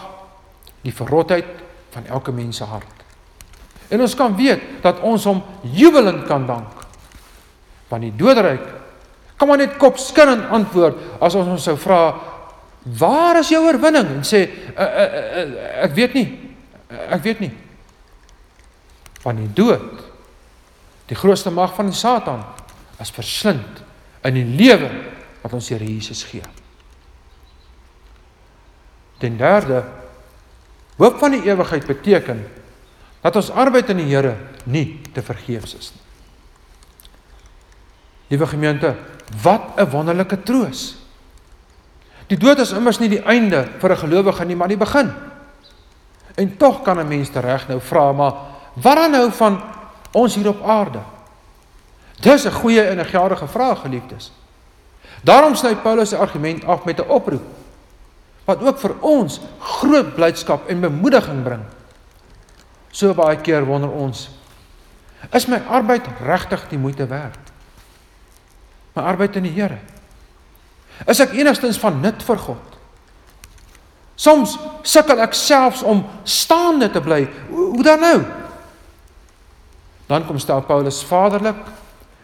[0.84, 1.48] die verrotheid
[1.94, 3.04] van elke mens se hart.
[3.88, 6.84] En ons kan weet dat ons hom jubelend kan dank.
[7.88, 8.66] Want die doderyk
[9.38, 12.02] kan maar net kopskinnend antwoord as ons ons sou vra
[13.00, 15.08] waar is jou oorwinning en sê uh, uh,
[15.42, 16.28] uh, ek weet nie.
[16.90, 17.52] Ek weet nie.
[19.24, 20.04] Want die dood
[21.10, 22.44] die grootste mag van die Satan
[23.02, 23.82] is verslind
[24.24, 24.90] in die lewe
[25.42, 26.44] wat ons Here Jesus gee.
[29.20, 29.84] Ten derde
[30.98, 32.46] hoop van die ewigheid beteken
[33.24, 36.02] dat ons arbeid in die Here nie te vergeefs is nie.
[38.34, 38.96] Liewe gemeente,
[39.44, 40.96] wat 'n wonderlike troos.
[42.28, 45.14] Die dood is immers nie die einde vir 'n gelowige nie, maar die begin.
[46.36, 48.34] En tog kan 'n mens reg nou vra, maar
[48.74, 49.62] wat dan nou van
[50.12, 51.00] ons hier op aarde?
[52.20, 54.32] Dis 'n goeie en 'n geldige vraag, geliefdes.
[55.22, 57.44] Daarom sluit Paulus sy argument af met 'n oproep
[58.46, 61.64] wat ook vir ons groot blydskap en bemoediging bring.
[62.92, 64.30] So baie keer wonder ons,
[65.32, 67.40] is my arbeid regtig die moeite werd?
[68.94, 69.80] My arbeid in die Here.
[71.08, 72.78] Is ek enigstens van nut vir God?
[74.16, 77.24] Soms sukkel ek selfs om staande te bly.
[77.50, 78.20] Hoe dan nou?
[80.14, 81.58] Dan kom stel Paulus vaderlik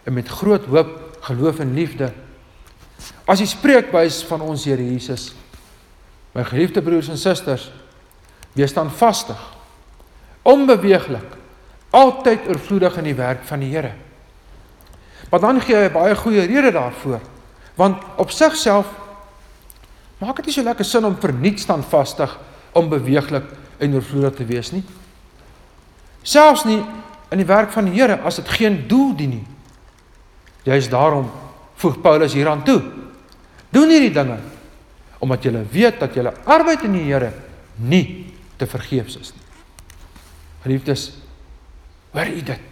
[0.06, 2.12] en met groot hoop, geloof en liefde
[3.26, 5.30] as die spreekbuis van ons Here Jesus.
[6.34, 7.70] My geliefde broers en susters,
[8.52, 9.38] wees dan vastig,
[10.42, 11.34] onbeweeglik,
[11.90, 13.92] altyd oorvloedig in die werk van die Here.
[15.30, 17.22] Maar dan gee hy baie goeie rede daarvoor.
[17.78, 18.86] Want op sigself
[20.18, 22.38] maak dit nie so lekker sin om verniet standvastig,
[22.72, 23.46] onbeweeglik
[23.78, 24.84] en oorvloedig te wees nie.
[26.22, 26.82] Selfs nie
[27.30, 29.46] in die werk van die Here as dit geen doel dien nie.
[30.66, 31.30] Juist daarom
[31.80, 32.82] voeg Paulus hieraan toe.
[33.70, 34.38] Doen hierdie dinge
[35.20, 37.32] omdat jy weet dat jy arbeid in die Here
[37.76, 39.46] nie te vergeefs is nie.
[40.64, 41.10] Geliefdes,
[42.12, 42.68] hoor u dit?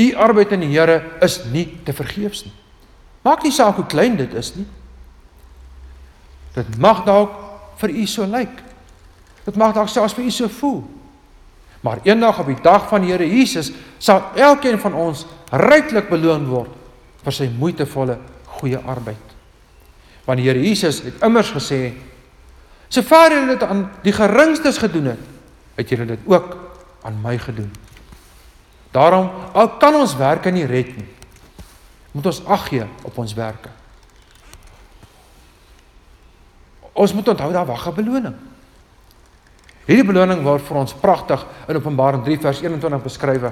[0.00, 2.54] U arbeid in die Here is nie te vergeefs nie.
[3.24, 4.66] Maak nie saak hoe klein dit is nie.
[6.54, 7.34] Dit mag dalk
[7.80, 8.62] vir u so lyk.
[9.44, 10.80] Dit mag dalk selfs vir u so voel.
[11.80, 16.44] Maar eendag op die dag van die Here Jesus sal elkeen van ons ryklik beloon
[16.48, 16.76] word
[17.24, 18.18] vir sy moeitevolle
[18.60, 19.36] goeie arbeid.
[20.26, 21.94] Want die Here Jesus het immers gesê:
[22.88, 25.24] "Sover julle dit aan die geringstes gedoen het,
[25.76, 26.56] het julle dit ook
[27.02, 27.72] aan my gedoen."
[28.90, 31.08] Daarom al kan ons werke nie red nie.
[32.12, 33.68] Moet ons ag gee op ons werke.
[36.92, 38.49] Ons moet onthou daar wag 'n beloning.
[39.90, 43.48] Hierdie beloning word vir ons pragtig in Openbaring 3 vers 21 beskryf.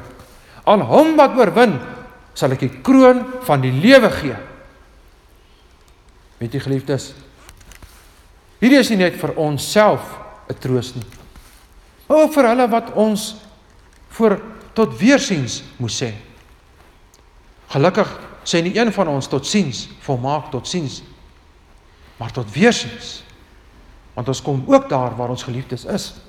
[0.70, 1.72] Aan hom wat oorwin,
[2.30, 4.36] sal ek die kroon van die lewe gee.
[6.38, 7.08] Weet jy geliefdes?
[8.62, 10.14] Hierdie is nie net vir ons self
[10.46, 11.02] 'n troos nie.
[12.06, 13.34] Maar ook vir hulle wat ons
[14.14, 14.38] voor
[14.74, 16.12] tot weersiens moes sê.
[17.68, 18.08] Gelukkig
[18.44, 21.02] sê nie een van ons tot siens, volmaak tot siens,
[22.16, 23.24] maar tot weersiens.
[24.14, 26.27] Want ons kom ook daar waar ons geliefdes is.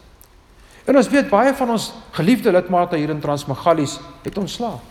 [0.89, 4.81] En ons weet baie van ons geliefde lidmate hier in Transmagalies het ontslaap.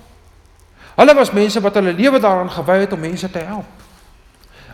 [0.99, 3.67] Hulle was mense wat hulle lewe daaraan gewy het om mense te help.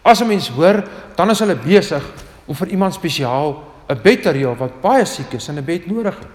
[0.03, 0.85] As 'n mens hoor,
[1.17, 2.05] dan is hulle besig
[2.45, 5.87] om vir iemand spesiaal 'n bed te reël wat baie siek is en 'n bed
[5.87, 6.29] nodig het.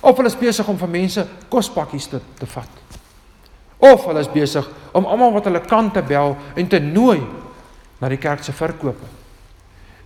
[0.00, 2.68] Of hulle is besig om vir mense kospakkies te te vat.
[3.78, 7.22] Of hulle is besig om almal wat hulle kan te bel en te nooi
[7.98, 9.06] na die kerk se verkope.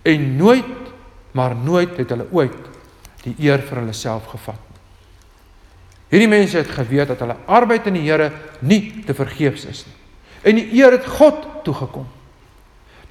[0.01, 0.65] En nooit,
[1.31, 2.76] maar nooit het hulle ooit
[3.27, 4.61] die eer vir hulle self gevat.
[6.11, 8.31] Hierdie mense het geweet dat hulle arbeid in die Here
[8.63, 9.95] nie te vergeefs is nie.
[10.47, 12.05] En die eer het God toegekom.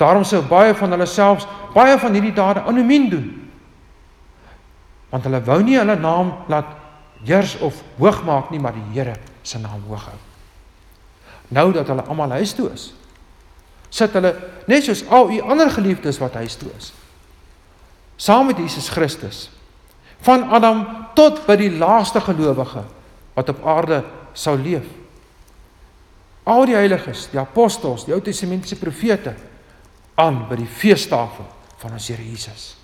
[0.01, 1.45] Daarom sou baie van hulle selfs
[1.75, 3.27] baie van hierdie dade anoniem doen
[5.11, 6.73] want hulle wou nie hulle naam laat
[7.25, 9.14] heers of hoog maak nie, maar die Here
[9.47, 10.19] se naam hoog hou.
[11.55, 12.91] Nou dat hulle almal huis toe is,
[13.89, 14.35] sit hulle
[14.67, 16.91] net soos al u ander geliefdes wat huis toe is.
[18.19, 19.47] Saam met Jesus Christus
[20.21, 22.85] van Adam tot by die laaste gelowige
[23.37, 24.87] wat op aarde sou leef.
[26.47, 29.35] Al die heiliges, die apostels, die Ou Testamentiese profete
[30.14, 31.47] aan by die feestafel
[31.83, 32.77] van ons Here Jesus.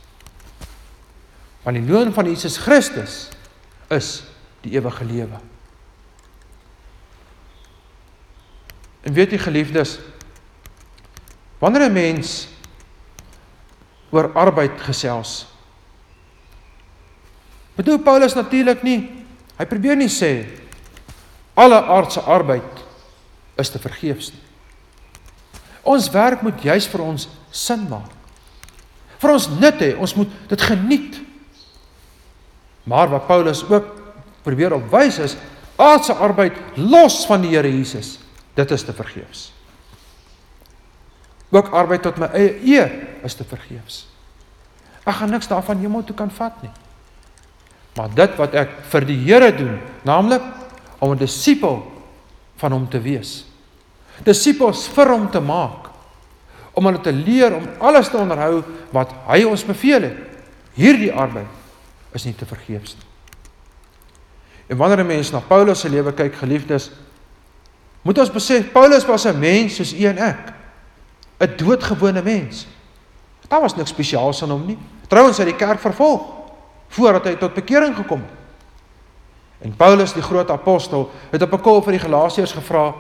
[1.62, 3.28] Want die loon van Jesus Christus
[3.93, 4.22] is
[4.64, 5.39] die ewige lewe.
[9.03, 9.99] En weet jy geliefdes,
[11.59, 12.49] wanneer 'n mens
[14.11, 15.47] oor arbeid gesels,
[17.77, 19.01] bedoel Paulus natuurlik nie,
[19.59, 20.33] hy probeer nie sê
[21.59, 22.83] alle aardse arbeid
[23.61, 24.43] is te vergeefs nie.
[25.83, 28.11] Ons werk moet juis vir ons sin maak.
[29.23, 31.18] Vir ons nut hê, ons moet dit geniet.
[32.87, 33.91] Maar wat Paulus ook
[34.43, 35.37] probeer opwys is
[35.79, 38.16] aardse arbeid los van die Here Jesus.
[38.55, 39.51] Dit is te vergeefs.
[41.53, 42.93] Ook arbeid tot my eie eer
[43.27, 44.05] is te vergeefs.
[45.03, 46.73] Ek gaan niks daarvan hemel toe kan vat nie.
[47.97, 50.43] Maar dit wat ek vir die Here doen, naamlik
[50.99, 51.82] om 'n disipel
[52.57, 53.45] van hom te wees.
[54.24, 55.90] Disippels vir hom te maak.
[56.72, 60.16] Om hulle te leer om alles te onderhou wat hy ons beveel het.
[60.74, 61.47] Hierdie arbeid
[62.12, 63.07] is nie te vergeefs nie.
[64.66, 66.90] En wanneer 'n mens na Paulus se lewe kyk, geliefdes,
[68.03, 70.53] moet ons besef Paulus was 'n mens soos u en ek.
[71.40, 72.66] 'n Doodgewone mens.
[73.49, 74.78] Daar was niks spesiaals aan hom nie.
[75.09, 76.41] Trouwens hy die kerk vervolg
[76.93, 78.38] voordat hy tot bekering gekom het.
[79.62, 82.95] En Paulus, die groot apostel, het op 'n kol vir die Galasiërs gevra: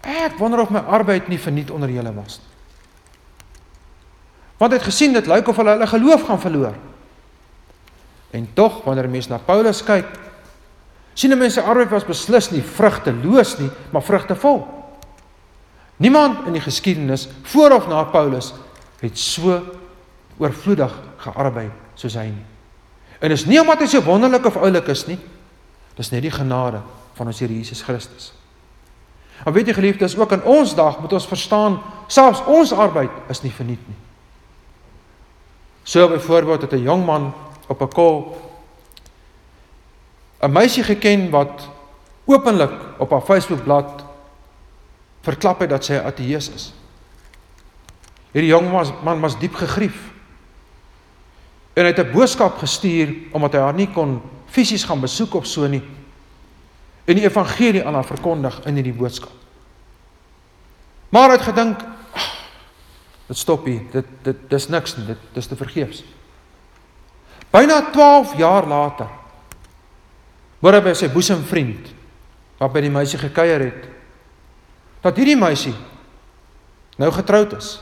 [0.00, 2.50] "Ek wonder of my arbeid nie verniet onder julle was nie."
[4.56, 6.74] Want hy het gesien dit lyk of hulle hulle geloof gaan verloor.
[8.30, 10.06] En tog wanneer mense na Paulus kyk,
[11.14, 14.66] sien mense sy arbeid was beslis nie vrugteloos nie, maar vrugtevol.
[15.96, 18.54] Niemand in die geskiedenis voor of na Paulus
[19.00, 19.60] het so
[20.38, 22.51] oorvloedig gearbei soos hy nie.
[23.22, 25.18] En is nie omdat hy so wonderlik of oulik is nie.
[25.94, 26.80] Dis net die genade
[27.14, 28.32] van ons Here Jesus Christus.
[29.44, 31.78] Maar weet jy geliefdes, ook in ons dag moet ons verstaan,
[32.10, 33.98] selfs ons arbeid is nie verniet nie.
[35.84, 37.32] So byvoorbeeld het 'n jong man
[37.66, 38.38] op 'n kol
[40.42, 41.68] 'n meisie geken wat
[42.24, 44.04] openlik op haar Facebookblad
[45.22, 46.72] verklap het dat sy 'n ateïs is.
[48.32, 48.70] Hierdie jong
[49.04, 50.11] man was diep gegrief.
[51.72, 55.46] En hy het 'n boodskap gestuur omdat hy haar nie kon fisies gaan besoek of
[55.46, 55.82] so nie.
[57.04, 59.32] En die evangelie aan haar verkondig in hierdie boodskap.
[61.08, 61.80] Maar hy het gedink,
[63.26, 63.80] dit stop hier.
[63.92, 65.06] Dit dit dis niks nie.
[65.06, 66.04] Dit dis te vergeefs.
[67.50, 69.08] Byna 12 jaar later
[70.60, 71.90] hoor hy by sy boesemvriend
[72.60, 73.88] wat by die meisie gekuier het
[75.02, 75.74] dat hierdie meisie
[77.02, 77.74] nou getroud is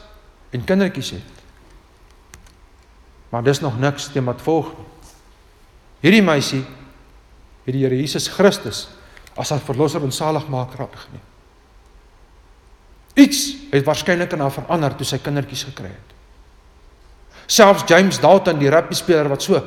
[0.57, 1.39] en kindertjies het.
[3.31, 4.87] Maar dis nog niks teen wat volg nie.
[6.01, 6.62] Hierdie meisie
[7.64, 8.89] het die Here Jesus Christus
[9.39, 11.26] as haar verlosser en saligmaker aangeneem.
[13.20, 16.14] Iets het waarskynlik in haar verander toe sy kindertjies gekry het.
[17.51, 19.61] Selfs James Dalton, die rugby speler wat so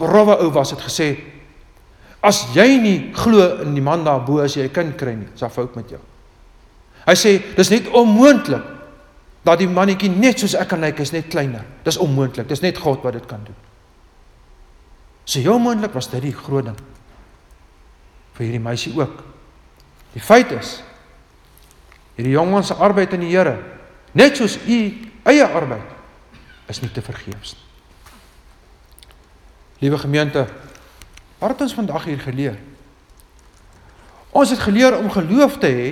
[0.00, 1.10] rowwe ou was, het gesê
[2.26, 5.40] as jy nie glo in die man daarbo as jy 'n kind kry nie, is
[5.40, 6.00] daar fout met jou.
[7.06, 8.75] Hy sê dis net onmoontlik
[9.46, 11.62] dat die mannetjie net soos ek kan lyk, is net kleiner.
[11.86, 12.48] Dis onmoontlik.
[12.50, 13.58] Dis net God wat dit kan doen.
[15.26, 16.78] So jou moontlik was dit die groot ding
[18.36, 19.22] vir hierdie meisie ook.
[20.14, 20.80] Die feit is
[22.16, 23.56] hierdie jong se arbeid in die Here,
[24.16, 24.78] net soos u
[25.26, 25.94] eie arbeid
[26.70, 27.64] is nie te vergeefs nie.
[29.84, 30.46] Liewe gemeente,
[31.38, 32.56] wat het ons vandag hier geleer?
[34.32, 35.88] Ons het geleer om geloof te hê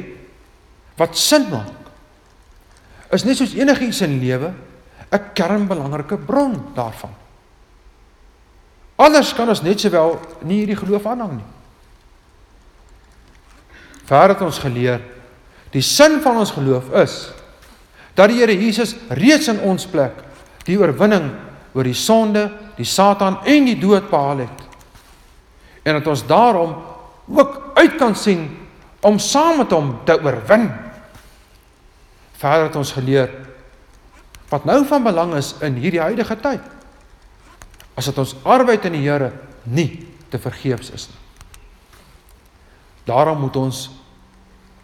[0.96, 1.83] wat sin maak.
[3.14, 4.52] Is net soos enigiets in lewe
[5.14, 7.14] 'n kernbelangrike bron daarvan.
[8.96, 11.50] Anders kan ons net sowel nie hierdie geloof aanhang nie.
[14.04, 15.00] Verder het ons geleer
[15.74, 17.32] die sin van ons geloof is
[18.14, 20.12] dat die Here Jesus reeds in ons plek
[20.64, 21.32] die oorwinning
[21.74, 22.46] oor die sonde,
[22.76, 24.60] die Satan en die dood behaal het.
[25.82, 26.76] En dat ons daarom
[27.26, 28.46] ook uit kan sien
[29.00, 30.70] om saam met hom te oorwin.
[32.38, 33.30] Verder het ons geleer
[34.50, 36.62] wat nou van belang is in hierdie huidige tyd.
[37.98, 39.32] As dit ons arbeid in die Here
[39.64, 41.20] nie te vergeefs is nie.
[43.04, 43.84] Daarom moet ons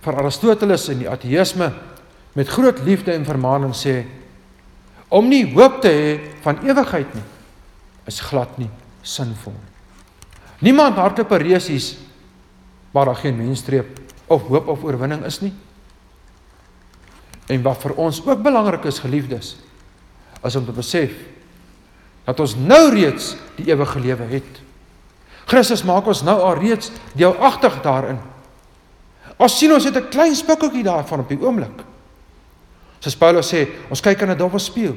[0.04, 1.70] vir Aristoteles en die ateïsme
[2.36, 4.02] met groot liefde en vermaaning sê
[5.10, 6.10] Om nie hoop te hê
[6.44, 7.26] van ewigheid nie
[8.06, 8.70] is glad nie
[9.02, 9.56] sinvol.
[10.62, 11.96] Niemand hardloop 'n resies
[12.92, 15.52] waar daar geen menstreep of hoop of oorwinning is nie.
[17.50, 19.56] En wat vir ons ook belangrik is, geliefdes,
[20.46, 21.12] is om te besef
[22.24, 24.60] dat ons nou reeds die ewige lewe het.
[25.50, 28.20] Christus maak ons nou al reeds deelagtig daarin.
[29.40, 31.82] Ons sien ons het 'n klein spikkeltjie daarvan op die oomblik.
[33.00, 34.96] Soos Paulus sê, ons kyk in 'n dowwe spieël.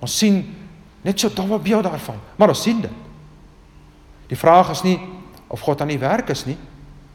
[0.00, 0.56] Ons sien
[1.02, 2.92] net so dowwe beeld daarvan, maar ons sien dit.
[4.28, 5.00] Die vraag is nie
[5.48, 6.56] of God aan die werk is nie.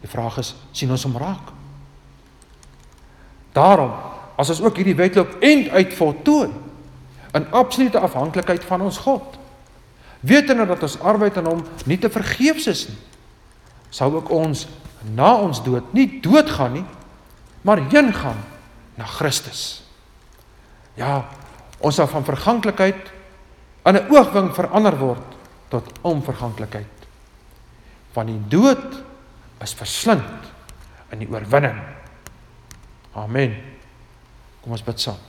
[0.01, 1.51] Die vraag is, sien ons hom raak?
[3.53, 3.93] Daarom,
[4.43, 6.49] as ons ook hierdie wedloop end uit voltooi
[7.33, 9.39] in absolute afhanklikheid van ons God,
[10.21, 12.99] wetende dat ons arbeid aan hom nie te vergeefs is nie,
[13.93, 14.67] sal ook ons
[15.15, 16.85] na ons dood nie doodgaan nie,
[17.63, 18.39] maar heen gaan
[18.99, 19.81] na Christus.
[20.99, 21.23] Ja,
[21.81, 23.11] ons sal van verganklikheid
[23.85, 25.35] in 'n oogwink verander word
[25.69, 27.07] tot onverganklikheid.
[28.13, 29.03] Want die dood
[29.61, 30.51] is verslind
[31.11, 31.79] in die oorwinning.
[33.13, 33.57] Amen.
[34.63, 35.19] Kom ons bid saam.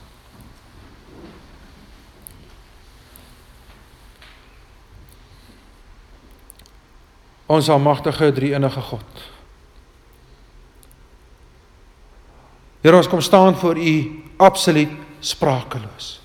[7.51, 9.25] Ons almagtige drie-enige God.
[12.85, 13.95] Here ons kom staan voor U
[14.37, 16.19] absoluut sprakeloos.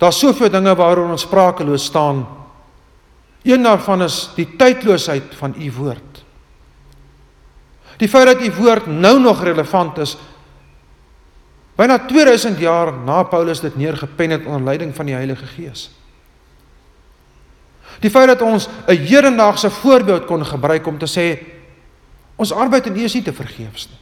[0.00, 2.26] Daar's soveel dinge waaroor ons sprakeloos staan.
[3.46, 6.15] Een daarvan is die tydloosheid van U woord.
[7.96, 10.16] Die feit dat U woord nou nog relevant is.
[11.76, 15.90] Byna 2000 jaar na Paulus dit neergepen het onder leiding van die Heilige Gees.
[18.00, 21.44] Die feit dat ons 'n hedendaagse voorbeeld kon gebruik om te sê
[22.36, 23.98] ons arbeid in U is nie te vergeefs nie.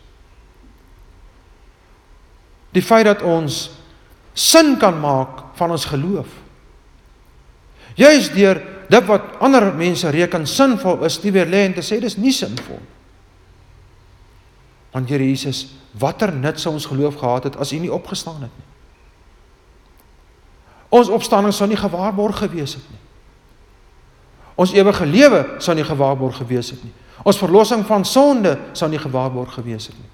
[2.71, 3.71] Die feit dat ons
[4.33, 6.27] sin kan maak van ons geloof.
[7.95, 12.01] Juist deur dit wat ander mense reken sinvol is, nie weer lê en te sê
[12.01, 12.81] dis nie sinvol.
[14.95, 15.67] Want Here Jesus,
[15.99, 18.69] watter nut sou ons geloof gehad het as U nie opgestaan het nie?
[20.95, 23.01] Ons opstanding sou nie gewaarborg gewees het nie.
[24.55, 26.93] Ons ewige lewe sou nie gewaarborg gewees het nie.
[27.27, 30.11] Ons verlossing van sonde sou nie gewaarborg gewees het nie.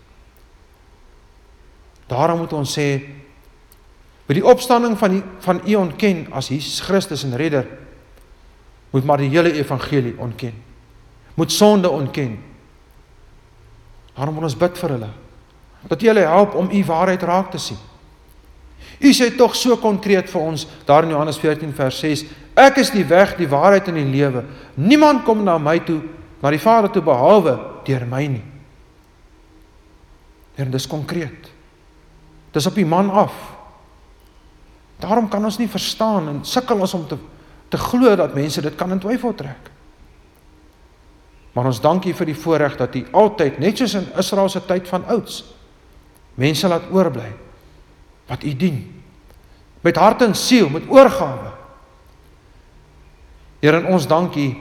[2.08, 2.88] Daarom moet ons sê
[4.26, 7.68] by die opstanding van die, van U ontken as Jesus Christus en redder
[8.90, 10.54] moet maar die hele evangelie ontken.
[11.34, 12.38] Moet sonde ontken.
[14.20, 15.12] Daarom moet ons bid vir hulle
[15.88, 17.78] dat U hulle help om U waarheid raak te sien.
[19.00, 22.90] U sê tog so konkreet vir ons daar in Johannes 14 vers 6: Ek is
[22.92, 24.42] die weg, die waarheid en die lewe.
[24.76, 26.02] Niemand kom na my toe,
[26.42, 27.56] na die Vader toe behalwe
[27.86, 28.44] deur my nie.
[30.58, 31.48] Here, dis konkreet.
[32.52, 33.32] Dis op die man af.
[35.00, 37.16] Daarom kan ons nie verstaan en sukkel ons om te
[37.70, 39.70] te glo dat mense dit kan in twyfel trek.
[41.52, 44.88] Maar ons dankie vir die voorreg dat U altyd net soos in Israel se tyd
[44.88, 45.42] van ouds
[46.40, 47.32] mense laat oorbly
[48.30, 48.78] wat U dien
[49.80, 51.54] met hart en siel, met oorgawe.
[53.60, 54.52] Here, ons dankie.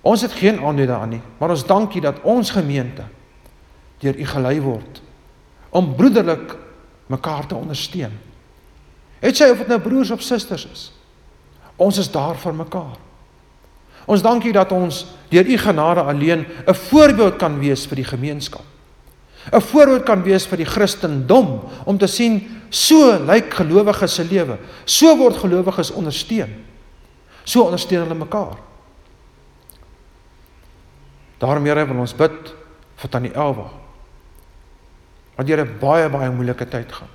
[0.00, 3.04] Ons het geen aandeel daaraan nie, maar ons dankie dat ons gemeente
[4.00, 5.02] deur U gelei word
[5.68, 6.54] om broederlik
[7.12, 8.14] mekaar te ondersteun.
[9.20, 10.84] Het sy of dit nou broers of susters is.
[11.76, 12.96] Ons is daar vir mekaar.
[14.08, 18.64] Ons dankie dat ons deur U genade alleen 'n voorbeeld kan wees vir die gemeenskap.
[19.52, 24.58] 'n Voorbeeld kan wees vir die Christendom om te sien So lyk gelowiges se lewe.
[24.84, 26.52] So word gelowiges ondersteun.
[27.44, 28.58] So ondersteun hulle mekaar.
[31.38, 32.52] Daarom Here wil ons bid
[32.98, 33.70] vir tannie Elwa.
[35.36, 37.08] Want Here baie baie moeilike tyd gaan.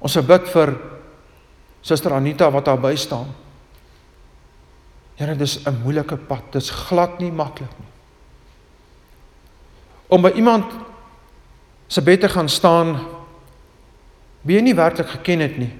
[0.00, 0.72] Ons bid vir
[1.82, 3.28] suster Anita wat daar by staan.
[5.20, 6.40] Here, dis 'n moeilike pad.
[6.50, 7.88] Dis glad nie maklik nie.
[10.08, 10.64] Om by iemand
[11.88, 12.98] se bed te gaan staan
[14.40, 15.72] wie jy nie werklik geken het nie.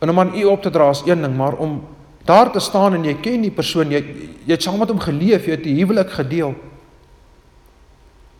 [0.00, 1.84] En om aan u op te dra is een ding, maar om
[2.24, 4.00] daar te staan en jy ken die persoon, jy
[4.46, 6.54] jy het saam met hom geleef, jy het die huwelik gedeel.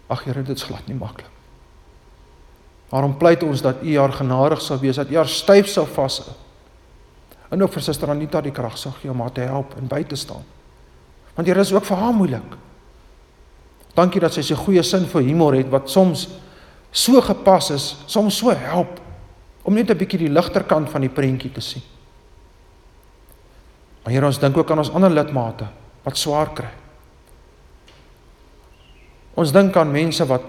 [0.09, 1.28] Ag Here, dit is glad nie maklik.
[2.88, 6.32] Waarom pleit ons dat u haar genadig sal wees, dat u haar styf sal vashou?
[7.53, 10.00] En ook vir suster Anita die krag sal gee om haar te help en by
[10.09, 10.44] te staan.
[11.36, 12.57] Want Here is ook vir haar moeilik.
[13.94, 16.28] Dankie dat sy so goeie sin vir humor het wat soms
[16.92, 19.00] so gepas is, soms so help
[19.62, 21.82] om net 'n bietjie die ligter kant van die prentjie te sien.
[24.03, 25.66] Maar Here, ons dink ook aan ons ander lidmate
[26.03, 26.70] wat swaar kry.
[29.34, 30.42] Ons dink aan mense wat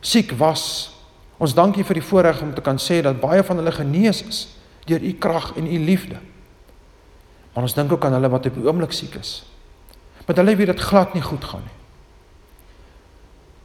[0.00, 0.92] siek was.
[1.38, 4.48] Ons dankie vir die voorreg om te kan sê dat baie van hulle genees is
[4.84, 6.18] deur u krag en u liefde.
[7.52, 9.44] Maar ons dink ook aan hulle wat op die oomblik siek is.
[10.26, 11.78] Met hulle weet dit glad nie goed gaan nie.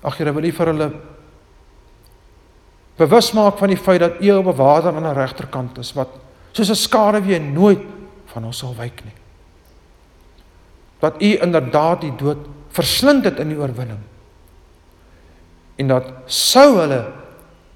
[0.01, 0.87] Ag Here, wil U vir hulle
[2.97, 6.09] bewus maak van die feit dat U op water aan die regterkant is wat
[6.51, 7.81] soos 'n skare weer nooit
[8.33, 9.13] van ons sal wyk nie.
[10.99, 12.37] Dat U inderdaad die dood
[12.69, 13.99] verslind het in die oorwinning.
[15.75, 17.05] En dat sou hulle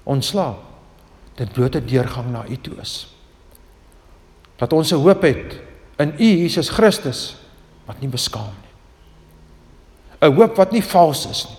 [0.02, 0.58] ontslaap
[1.34, 3.14] dit blote deurgang na U toe is.
[4.62, 5.58] Dat ons 'n hoop het
[5.98, 7.36] in U Jesus Christus
[7.84, 8.70] wat nie beskaam nie.
[10.20, 11.58] 'n Hoop wat nie vals is nie.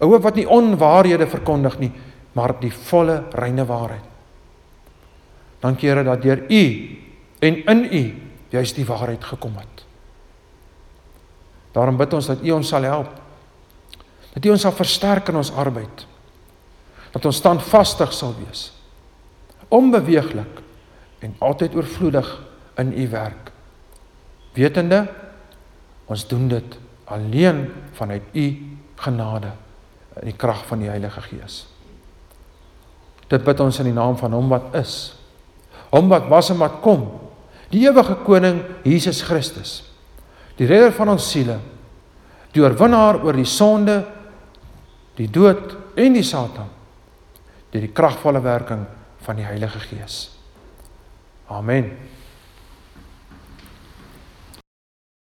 [0.00, 1.92] 'n hoop wat nie onwaarhede verkondig nie,
[2.32, 4.04] maar die volle reine waarheid.
[5.60, 6.62] Dankie Here dat deur U
[7.38, 8.14] en in U
[8.48, 9.84] juist die waarheid gekom het.
[11.72, 13.10] Daarom bid ons dat U ons sal help.
[14.34, 16.06] Dat U ons sal versterk in ons arbeid.
[17.10, 18.72] Dat ons standvastig sal wees.
[19.68, 20.62] Onbeweeglik
[21.22, 22.28] en altyd oorvloedig
[22.80, 23.50] in U werk.
[24.54, 25.06] Wetende
[26.10, 27.66] ons doen dit alleen
[27.96, 28.46] vanuit U
[28.96, 29.52] genade
[30.20, 31.62] in die krag van die Heilige Gees.
[33.32, 35.14] Dit bid ons in die naam van Hom wat is.
[35.92, 37.06] Hom wat was en wat kom.
[37.72, 39.78] Die ewige koning Jesus Christus.
[40.58, 41.56] Die redder van ons siele.
[42.52, 44.02] Die oorwinnaar oor die sonde,
[45.16, 46.68] die dood en die Satan.
[47.72, 48.84] Deur die kragvolle werking
[49.24, 50.26] van die Heilige Gees.
[51.52, 51.98] Amen.